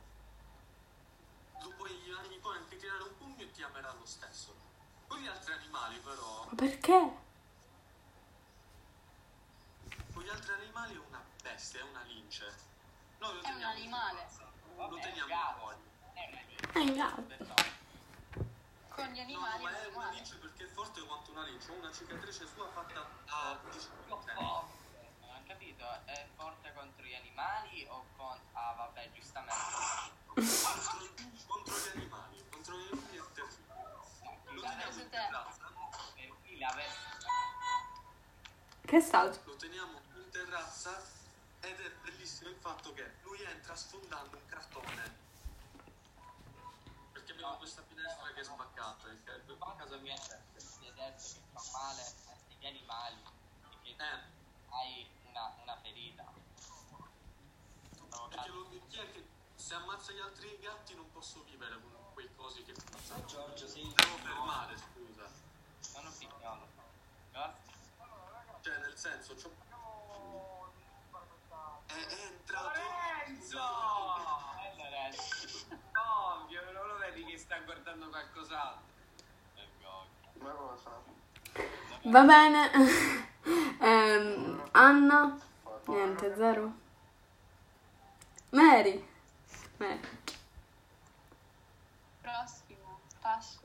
Tu 1.61 1.75
puoi, 1.75 1.91
gli 1.91 2.39
puoi 2.41 2.57
anche 2.57 2.77
tirare 2.77 3.03
un 3.03 3.17
pugno 3.19 3.43
e 3.43 3.51
ti 3.51 3.63
amerà 3.63 3.93
lo 3.93 4.07
stesso. 4.07 4.55
Con 5.09 5.19
gli 5.19 5.27
altri 5.27 5.53
animali 5.53 5.99
però, 5.99 6.45
Ma 6.49 6.55
perché? 6.55 7.27
con 10.13 10.23
gli 10.23 10.29
altri 10.29 10.53
animali 10.53 10.95
è 10.95 10.99
una 10.99 11.23
bestia, 11.43 11.81
è 11.81 11.83
una 11.83 12.03
lince. 12.03 12.55
Noi 13.19 13.35
lo 13.35 13.41
È 13.41 13.53
un 13.53 13.63
animale. 13.63 14.29
Lo 14.77 14.99
teniamo 15.01 15.35
fuori. 15.59 15.77
È 16.73 16.79
un 16.79 16.95
gatto. 16.95 17.78
Con 18.99 19.07
gli 19.13 19.19
No, 19.19 19.23
animali 19.23 19.63
ma 19.63 19.81
è 19.81 19.87
una 19.95 20.11
lince 20.11 20.35
perché 20.39 20.65
è 20.65 20.67
forte 20.67 21.01
quanto 21.03 21.31
una 21.31 21.45
lince. 21.45 21.71
Ho 21.71 21.75
una 21.75 21.93
cicatrice 21.93 22.49
sua 22.53 22.69
fatta 22.73 23.09
a 23.27 23.57
19 23.71 24.33
anni. 24.33 24.41
Non 25.21 25.31
ho 25.37 25.43
capito, 25.47 25.85
è 26.05 26.27
forte 26.35 26.73
contro 26.75 27.05
gli 27.05 27.15
animali 27.15 27.87
o 27.91 28.05
con... 28.17 28.37
Ah 28.55 28.73
vabbè, 28.73 29.09
giustamente. 29.13 29.55
Contro, 31.47 31.75
gli 31.79 31.97
animali, 31.97 32.45
contro 32.51 32.75
gli 32.77 32.89
animali 32.91 33.17
è 33.17 33.33
terribile. 33.35 33.75
Lo 34.51 34.63
teniamo 34.63 35.01
in 35.01 35.09
terrazza. 35.11 35.67
Che 38.85 38.97
è 38.97 39.01
stato? 39.01 39.41
lo 39.45 39.55
teniamo 39.55 40.01
in 40.17 40.31
terrazza 40.31 41.01
ed 41.61 41.79
è 41.79 41.91
bellissimo 42.03 42.51
il 42.51 42.57
fatto 42.57 42.93
che 42.95 43.13
lui 43.23 43.41
entra 43.43 43.77
sfondando 43.77 44.37
un 44.37 44.47
cartone. 44.47 45.17
Perché 47.13 47.33
abbiamo 47.33 47.59
questa 47.59 47.83
che 48.38 48.44
è 48.44 48.44
spaccata, 48.44 49.11
e 49.11 49.24
che 49.24 49.33
è 49.33 49.40
a 49.59 49.74
casa 49.74 49.96
mia. 49.96 50.14
Detto 50.14 50.79
che 50.94 51.14
fa 51.53 51.62
male 51.72 52.03
agli 52.57 52.66
animali 52.66 53.16
e 53.85 53.96
che 53.96 54.05
Eh, 54.05 54.20
hai 54.70 55.11
una, 55.24 55.55
una 55.62 55.76
ferita. 55.82 56.24
perché 58.28 58.49
lo, 58.49 58.68
chi 58.89 58.99
è 58.99 59.11
che 59.11 59.26
se 59.57 59.74
ammazza 59.74 60.12
gli 60.12 60.20
altri 60.20 60.57
gatti 60.61 60.95
non 60.95 61.11
posso 61.11 61.43
vivere 61.45 61.80
con 61.80 61.91
quei 62.14 62.32
cosi 62.36 62.62
che 62.62 62.74
fanno. 62.74 63.26
Giorgio, 63.26 63.66
sì. 63.66 63.93
Devo 63.97 64.16
fermare, 64.18 64.76
scusa. 64.76 65.28
Sono 65.80 66.12
pignolo. 66.16 66.68
Cioè, 68.61 68.78
nel 68.78 68.97
senso, 68.97 69.34
c'ho... 69.34 69.51
È, 71.86 71.93
è 71.93 72.24
entrato... 72.26 72.78
No, 73.51 73.88
guardando 77.99 78.11
qualcos'altro. 78.11 78.86
Ma 80.40 80.51
cosa? 80.51 81.03
Va 82.05 82.22
bene. 82.22 82.70
Ehm, 83.80 84.61
Anna? 84.72 85.38
Niente, 85.86 86.34
zero. 86.34 86.72
Mary? 88.51 89.09
Mary. 89.76 90.01
Prossimo 92.20 93.01
passo. 93.20 93.61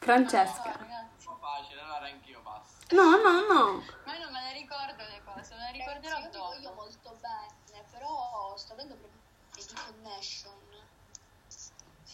Francesca. 0.00 0.70
No, 0.70 0.76
ragazzi. 0.78 1.28
Facile, 1.40 1.80
allora 1.80 2.06
anch'io 2.06 2.40
passo. 2.42 2.74
No, 2.90 3.10
no, 3.16 3.46
no. 3.46 3.84
Ma 4.04 4.14
io 4.16 4.24
non 4.24 4.32
me 4.32 4.42
le 4.42 4.52
ricordo 4.58 4.96
le 5.04 5.22
cose, 5.24 5.54
me 5.54 5.70
le 5.70 5.78
ricorderò 5.78 6.16
Ragazzi, 6.16 6.36
io 6.36 6.68
dopo. 6.68 6.74
molto 6.74 7.16
bene, 7.20 7.84
però 7.92 8.56
sto 8.56 8.72
avendo 8.72 8.94
problemi 8.96 9.22
di 9.54 9.64
connection. 9.72 10.52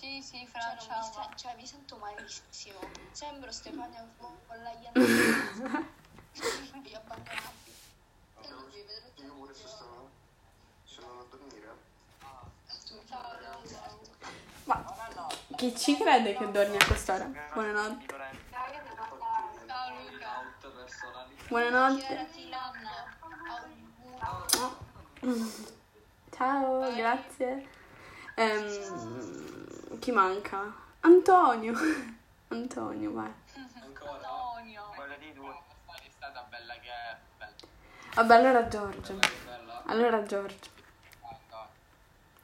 Sì, 0.04 0.20
sì, 0.20 0.48
Cioè, 0.52 0.60
Francia. 0.60 0.98
mi, 0.98 1.02
se- 1.02 1.36
cioè, 1.36 1.54
mi 1.56 1.66
sento 1.66 1.96
malissimo. 1.96 2.78
Sembro 3.12 3.50
Stefania 3.50 4.06
con 4.18 4.36
la 4.62 4.70
Iana. 4.78 5.00
Io 6.34 6.98
abbandonati. 6.98 7.72
E 8.42 8.48
non 8.50 8.68
vi 8.70 8.82
vedrò 8.82 9.24
Io 9.24 9.32
pure 9.32 9.54
se 9.54 9.66
stavo. 9.66 10.10
Sono 10.84 11.20
a 11.20 11.24
dormire. 11.30 11.72
Ma 14.64 14.84
chi 15.56 15.74
ci 15.74 15.96
crede 15.96 16.36
che 16.36 16.50
dormi 16.50 16.76
a 16.76 16.84
quest'ora? 16.84 17.30
Buonanotte. 17.54 18.14
Buonanotte. 21.48 22.28
Ciao, 26.30 26.94
grazie. 26.94 27.82
Ehm, 28.36 29.98
chi 30.00 30.10
manca? 30.12 30.72
Antonio. 31.00 31.72
Antonio, 32.48 33.12
vai. 33.12 33.32
Ancora? 33.80 34.12
Antonio. 34.12 34.82
Quella 34.94 35.16
dei 35.16 35.32
due. 35.32 35.54
È 35.86 36.08
stata 36.10 36.42
bella 36.48 36.74
che 36.74 36.88
è 36.88 37.16
bella. 37.38 37.52
Vabbè, 38.14 38.34
allora 38.34 38.66
Giorgio. 38.68 39.18
Allora 39.86 40.22
Giorgio. 40.22 40.72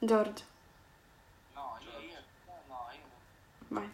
Giorgio, 0.03 0.43
No, 1.53 1.77
io, 1.81 1.99
io, 1.99 2.17
no, 2.67 2.87
io. 2.91 3.05
vai. 3.67 3.93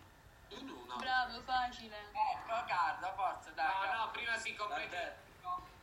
Non. 0.49 0.97
Bravo, 0.99 1.41
facile. 1.43 1.95
Ecco, 1.97 2.63
guarda, 2.65 3.13
forza, 3.13 3.49
dai. 3.55 3.65
No, 3.91 4.05
no, 4.05 4.11
prima 4.11 4.37
si 4.37 4.55
completa. 4.55 4.97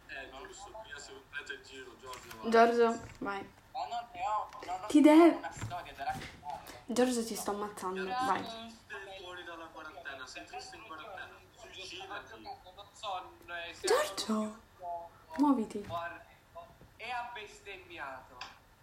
Eh, 0.06 0.30
giusto, 0.46 0.70
prima 0.82 0.98
si 0.98 1.12
completa 1.12 1.52
il 1.52 1.62
giro, 1.62 1.94
Giorgio. 2.00 2.48
Giorgio, 2.48 3.00
vai. 3.18 3.46
Ma 3.74 3.86
non 3.88 4.08
ne 4.12 4.20
ho, 4.26 4.48
non 4.66 4.82
ho 4.82 4.86
Ti 4.86 5.00
deve- 5.00 5.36
una 5.36 5.50
storia 5.52 5.92
da 5.94 6.04
raccontare. 6.04 6.82
Giorgio 6.86 7.24
ti 7.24 7.34
sto 7.34 7.50
ammazzando, 7.50 8.04
vai. 8.06 8.44
Sei 8.44 9.20
fuori 9.20 9.42
dalla 9.44 9.66
quarantena, 9.66 10.26
sei 10.26 10.44
triste 10.46 10.76
in 10.76 10.86
quarantena. 10.86 11.32
Suicidati. 11.72 12.48
Giorgio, 13.84 14.60
muoviti. 15.38 15.86
E 16.96 17.10
ha 17.10 17.30
bestemmiato. 17.34 18.38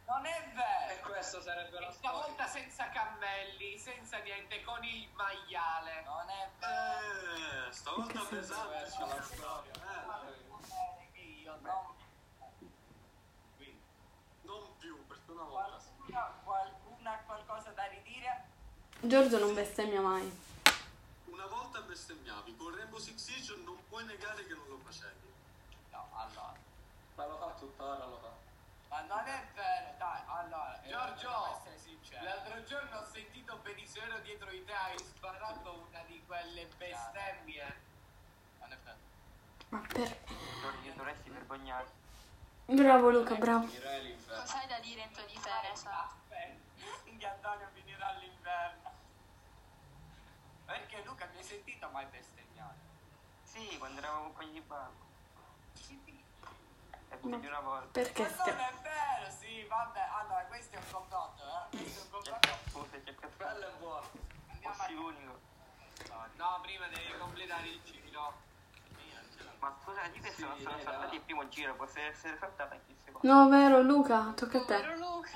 Non 0.06 0.26
è 0.26 0.52
vero. 0.54 0.92
E 0.92 1.00
questo 1.00 1.42
sarebbe 1.42 1.80
la 1.80 1.88
E 1.88 1.92
stavolta 1.94 2.46
senza 2.48 2.90
cammelli, 2.90 3.78
senza 3.80 4.18
niente, 4.18 4.62
con 4.64 4.84
il 4.84 5.08
maiale. 5.14 6.02
Non 6.04 6.30
è 6.30 6.50
vero. 6.60 7.68
Eh, 7.70 7.72
stavolta 7.72 8.20
pesante. 8.30 8.78
Questa 8.78 9.06
è 9.06 9.08
la 9.08 9.22
storia. 9.24 9.72
Eh, 11.16 11.20
Io 11.44 11.58
non 14.42 14.76
più, 14.78 15.08
perché 15.08 15.31
una 15.42 15.50
volta. 15.50 15.80
Qualcuno, 16.06 16.34
qualcuno 16.44 17.10
ha 17.10 17.18
qualcosa 17.26 17.72
da 17.72 17.86
ridire? 17.86 18.46
Giorgio 19.00 19.40
non 19.40 19.54
bestemmia 19.54 20.02
mai. 20.02 20.40
Una 21.26 21.46
volta 21.48 21.82
bestemmiavi, 21.82 22.56
con 22.56 22.76
Rainbow 22.76 23.00
Six 23.00 23.16
Siege 23.16 23.56
non 23.64 23.78
puoi 23.90 24.06
negare 24.06 24.46
che 24.46 24.54
non 24.54 24.68
lo 24.68 24.78
facevi. 24.78 25.34
No, 25.92 26.08
allora. 26.14 26.54
Ma 27.16 27.26
lo 27.26 27.38
fa 27.38 27.48
tuttora, 27.60 28.06
lo 28.06 28.20
fa. 28.20 28.30
Ma 28.90 29.02
non 29.04 29.26
è 29.26 29.48
vero, 29.56 29.94
dai, 29.98 30.22
allora. 30.26 30.82
eh, 30.84 30.90
Giorgio. 30.90 31.30
L'altro 32.22 32.64
giorno 32.66 32.98
ho 33.00 33.06
sentito 33.06 33.58
Benisuero 33.64 34.20
dietro 34.20 34.50
di 34.50 34.64
te, 34.66 34.74
hai 34.74 34.98
sparato 35.00 35.86
una 35.88 36.04
di 36.08 36.22
quelle 36.28 36.68
bestemmie. 36.78 37.76
Non 38.60 38.72
è 38.72 38.78
vero. 38.84 38.98
Ma 39.70 39.80
per... 39.88 40.24
Giorgio, 40.62 40.92
dovresti 40.96 41.30
vergognarti. 41.30 42.01
Bravo 42.72 43.10
Luca, 43.10 43.36
bravo. 43.36 43.66
L'inferno. 43.66 44.42
Cos'hai 44.42 44.66
da 44.68 44.80
dire 44.80 45.02
in 45.02 45.12
to 45.12 45.22
difesa? 45.26 46.08
Che 46.30 47.28
Antonio 47.28 47.68
finirà 47.74 48.08
all'inverno. 48.08 48.90
Perché 50.66 51.04
Luca 51.04 51.28
mi 51.32 51.38
hai 51.38 51.44
sentito 51.44 51.90
mai 51.90 52.06
bestemmiare? 52.06 52.76
Sì, 53.44 53.78
quando 53.78 54.00
eravamo 54.00 54.34
di 54.40 54.62
banco. 54.62 55.06
E 55.90 56.24
Ma 57.10 57.18
più 57.18 57.40
di 57.40 57.46
una 57.46 57.60
volta. 57.60 57.90
perché 57.92 58.24
Ma 58.24 58.46
non 58.46 58.60
è 58.60 58.74
vero, 58.82 59.30
sì, 59.38 59.64
vabbè, 59.66 60.08
allora 60.20 60.46
questo 60.46 60.76
è 60.76 60.80
un 60.80 60.92
complotto, 60.92 61.44
eh? 61.44 61.78
Questo 61.78 62.00
è 62.00 62.04
un 62.04 62.10
complotto. 62.10 62.88
C'è 63.04 63.14
più 63.14 63.30
Quello 63.36 63.68
è 63.68 63.72
buono. 63.80 64.08
Andiamo 64.48 64.82
a... 64.82 64.92
l'unico. 64.92 65.40
No, 66.38 66.60
prima 66.62 66.88
devi 66.88 67.18
completare 67.20 67.68
il 67.68 67.82
giro. 67.84 68.50
Ma 69.62 69.78
scusa, 69.84 70.02
di 70.12 70.20
questo 70.20 70.48
non 70.48 70.60
sono 70.60 70.80
saltati 70.80 71.16
il 71.16 71.22
primo 71.22 71.48
giro, 71.48 71.76
potrebbe 71.76 72.10
essere 72.10 72.36
saltata 72.40 72.74
anche 72.74 72.92
il 72.92 72.98
secondo. 73.06 73.32
No, 73.32 73.48
vero 73.48 73.82
Luca, 73.82 74.34
tocca 74.36 74.58
a 74.58 74.66
te. 74.66 74.76
Povero 74.76 74.98
Luca. 74.98 75.30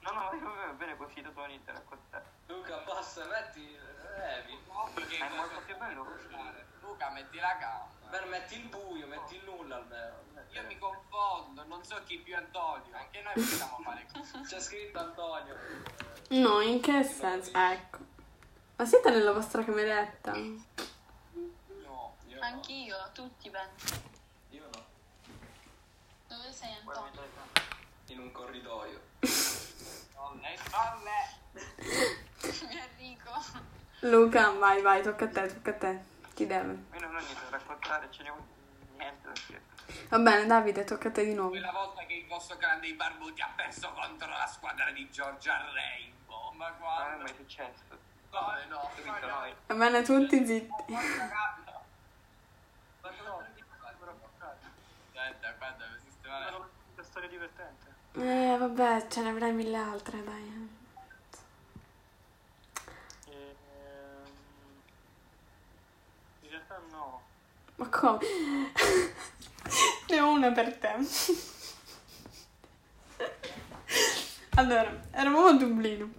No, 0.00 0.12
no, 0.12 0.38
ma 0.40 0.66
va 0.66 0.72
bene 0.72 0.96
così, 0.96 1.20
tu 1.20 1.32
torni 1.34 1.60
a 1.66 1.72
raccontare. 1.72 2.24
Luca, 2.46 2.78
basta, 2.78 3.24
metti. 3.26 3.78
Levi. 4.16 4.58
Perché 4.94 5.18
Ma 5.18 5.30
è 5.30 5.36
molto 5.36 5.60
più 5.66 5.76
bello 5.76 6.04
così. 6.04 6.28
Luca, 6.80 7.10
metti 7.10 7.38
la 7.38 7.56
gamba. 7.60 8.08
Per 8.08 8.26
metti 8.28 8.58
il 8.58 8.68
buio, 8.68 9.06
metti 9.06 9.36
il 9.36 9.44
nulla 9.44 9.76
almeno. 9.76 10.24
Io 10.52 10.62
mi 10.66 10.78
confondo, 10.78 11.64
non 11.66 11.84
so 11.84 12.00
chi 12.06 12.16
più 12.18 12.34
Antonio. 12.34 12.96
Anche 12.96 13.20
noi 13.20 13.34
possiamo 13.34 13.78
fare 13.82 14.06
così. 14.10 14.40
C'è 14.48 14.60
scritto 14.60 14.98
Antonio. 14.98 15.54
No, 16.28 16.60
in 16.62 16.80
che 16.80 17.02
senso? 17.02 17.50
Ecco. 17.52 17.98
Ma 18.76 18.84
siete 18.86 19.10
nella 19.10 19.32
vostra 19.32 19.62
cameretta? 19.62 20.32
No. 22.46 22.52
Io 22.52 22.52
no. 22.52 22.56
Anch'io, 22.56 22.96
tutti 23.12 23.50
penso. 23.50 24.00
Io 24.50 24.68
no. 24.72 24.84
Dove 26.28 26.52
sei 26.52 26.72
Antonio? 26.74 27.22
In 28.06 28.20
un 28.20 28.30
corridoio. 28.30 29.00
Nolle. 30.14 30.56
Mi 32.68 32.78
Enrico. 32.78 33.30
Luca, 34.00 34.50
vai, 34.52 34.80
vai, 34.82 35.02
tocca 35.02 35.24
a 35.24 35.28
te, 35.28 35.54
tocca 35.54 35.70
a 35.70 35.74
te. 35.74 36.04
Chi 36.34 36.46
deve? 36.46 36.84
Io 36.92 37.00
non 37.00 37.16
ho 37.16 37.18
niente 37.18 37.40
da 37.44 37.56
raccontare, 37.56 38.08
ce 38.10 38.22
n'è 38.22 38.28
un... 38.28 38.42
niente 38.96 39.26
da. 39.26 39.34
Va 40.08 40.18
bene, 40.18 40.46
Davide, 40.46 40.84
tocca 40.84 41.08
a 41.08 41.10
te 41.10 41.24
di 41.24 41.34
nuovo. 41.34 41.50
Quella 41.50 41.72
volta 41.72 42.04
che 42.04 42.14
il 42.14 42.26
vostro 42.26 42.56
clan 42.58 42.78
dei 42.80 42.94
barbuti 42.94 43.40
ha 43.40 43.52
perso 43.56 43.92
contro 43.92 44.28
la 44.28 44.46
squadra 44.46 44.90
di 44.90 45.10
Giorgia 45.10 45.64
Rainbow. 45.72 46.52
Ma 46.52 46.70
Ma 46.78 47.08
non 47.08 47.20
è 47.20 47.22
mai 47.24 47.34
successo. 47.34 48.04
No, 48.30 48.52
no, 48.68 48.90
noi. 49.26 49.54
Va 49.66 49.74
bene, 49.74 50.02
tutti 50.02 50.46
zitti. 50.46 50.94
Aspetta, 55.16 55.52
guarda, 55.58 55.84
per 55.86 56.00
sistemare. 56.04 56.54
Una 56.54 57.04
storia 57.16 57.30
divertente. 57.30 57.94
Eh, 58.12 58.56
vabbè, 58.58 59.06
ce 59.08 59.22
ne 59.22 59.30
avrai 59.30 59.52
mille 59.52 59.76
altre, 59.76 60.22
dai. 60.22 60.68
Ehm, 63.26 64.26
in 66.42 66.50
realtà 66.50 66.78
no. 66.90 67.22
Ma 67.76 67.88
come? 67.88 68.18
ne 70.08 70.20
ho 70.20 70.30
una 70.30 70.52
per 70.52 70.76
te. 70.76 70.94
allora, 74.56 75.00
eravamo 75.10 75.46
a 75.46 75.52
Dublino. 75.54 76.10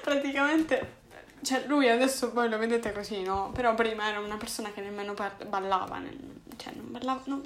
Praticamente, 0.00 1.00
cioè 1.42 1.66
lui 1.66 1.90
adesso 1.90 2.32
voi 2.32 2.48
lo 2.48 2.56
vedete 2.56 2.92
così, 2.92 3.22
no? 3.22 3.50
Però 3.52 3.74
prima 3.74 4.08
era 4.08 4.18
una 4.20 4.38
persona 4.38 4.72
che 4.72 4.80
nemmeno 4.80 5.12
par- 5.12 5.46
ballava, 5.46 5.98
ne- 5.98 6.40
cioè 6.56 6.72
non 6.74 6.90
ballava, 6.90 7.20
non- 7.26 7.44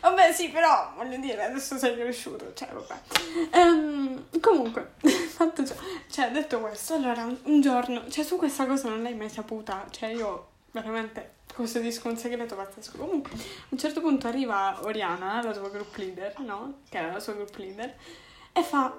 Vabbè, 0.00 0.32
sì, 0.32 0.48
però 0.48 0.92
voglio 0.96 1.18
dire, 1.18 1.44
adesso 1.44 1.78
sei 1.78 1.94
cresciuto, 1.94 2.52
cioè, 2.54 2.68
vabbè. 2.68 3.00
Ehm, 3.52 4.40
comunque, 4.40 4.94
fatto 5.28 5.64
ciò, 5.64 5.74
cioè, 6.10 6.30
detto 6.30 6.60
questo, 6.60 6.94
allora 6.94 7.24
un 7.24 7.60
giorno, 7.60 8.08
cioè, 8.10 8.24
su 8.24 8.36
questa 8.36 8.66
cosa 8.66 8.88
non 8.88 9.02
l'hai 9.02 9.14
mai 9.14 9.30
saputa, 9.30 9.86
cioè, 9.90 10.10
io 10.10 10.48
veramente 10.72 11.32
custodisco 11.54 12.08
un 12.08 12.16
segreto 12.16 12.56
pazzesco. 12.56 12.98
Comunque, 12.98 13.32
a 13.32 13.66
un 13.68 13.78
certo 13.78 14.00
punto 14.00 14.26
arriva 14.26 14.78
Oriana, 14.82 15.42
la 15.42 15.52
sua 15.52 15.68
group 15.68 15.94
leader, 15.96 16.38
no? 16.40 16.80
Che 16.88 16.98
era 16.98 17.12
la 17.12 17.20
sua 17.20 17.34
group 17.34 17.54
leader, 17.56 17.94
e 18.52 18.62
fa. 18.62 18.96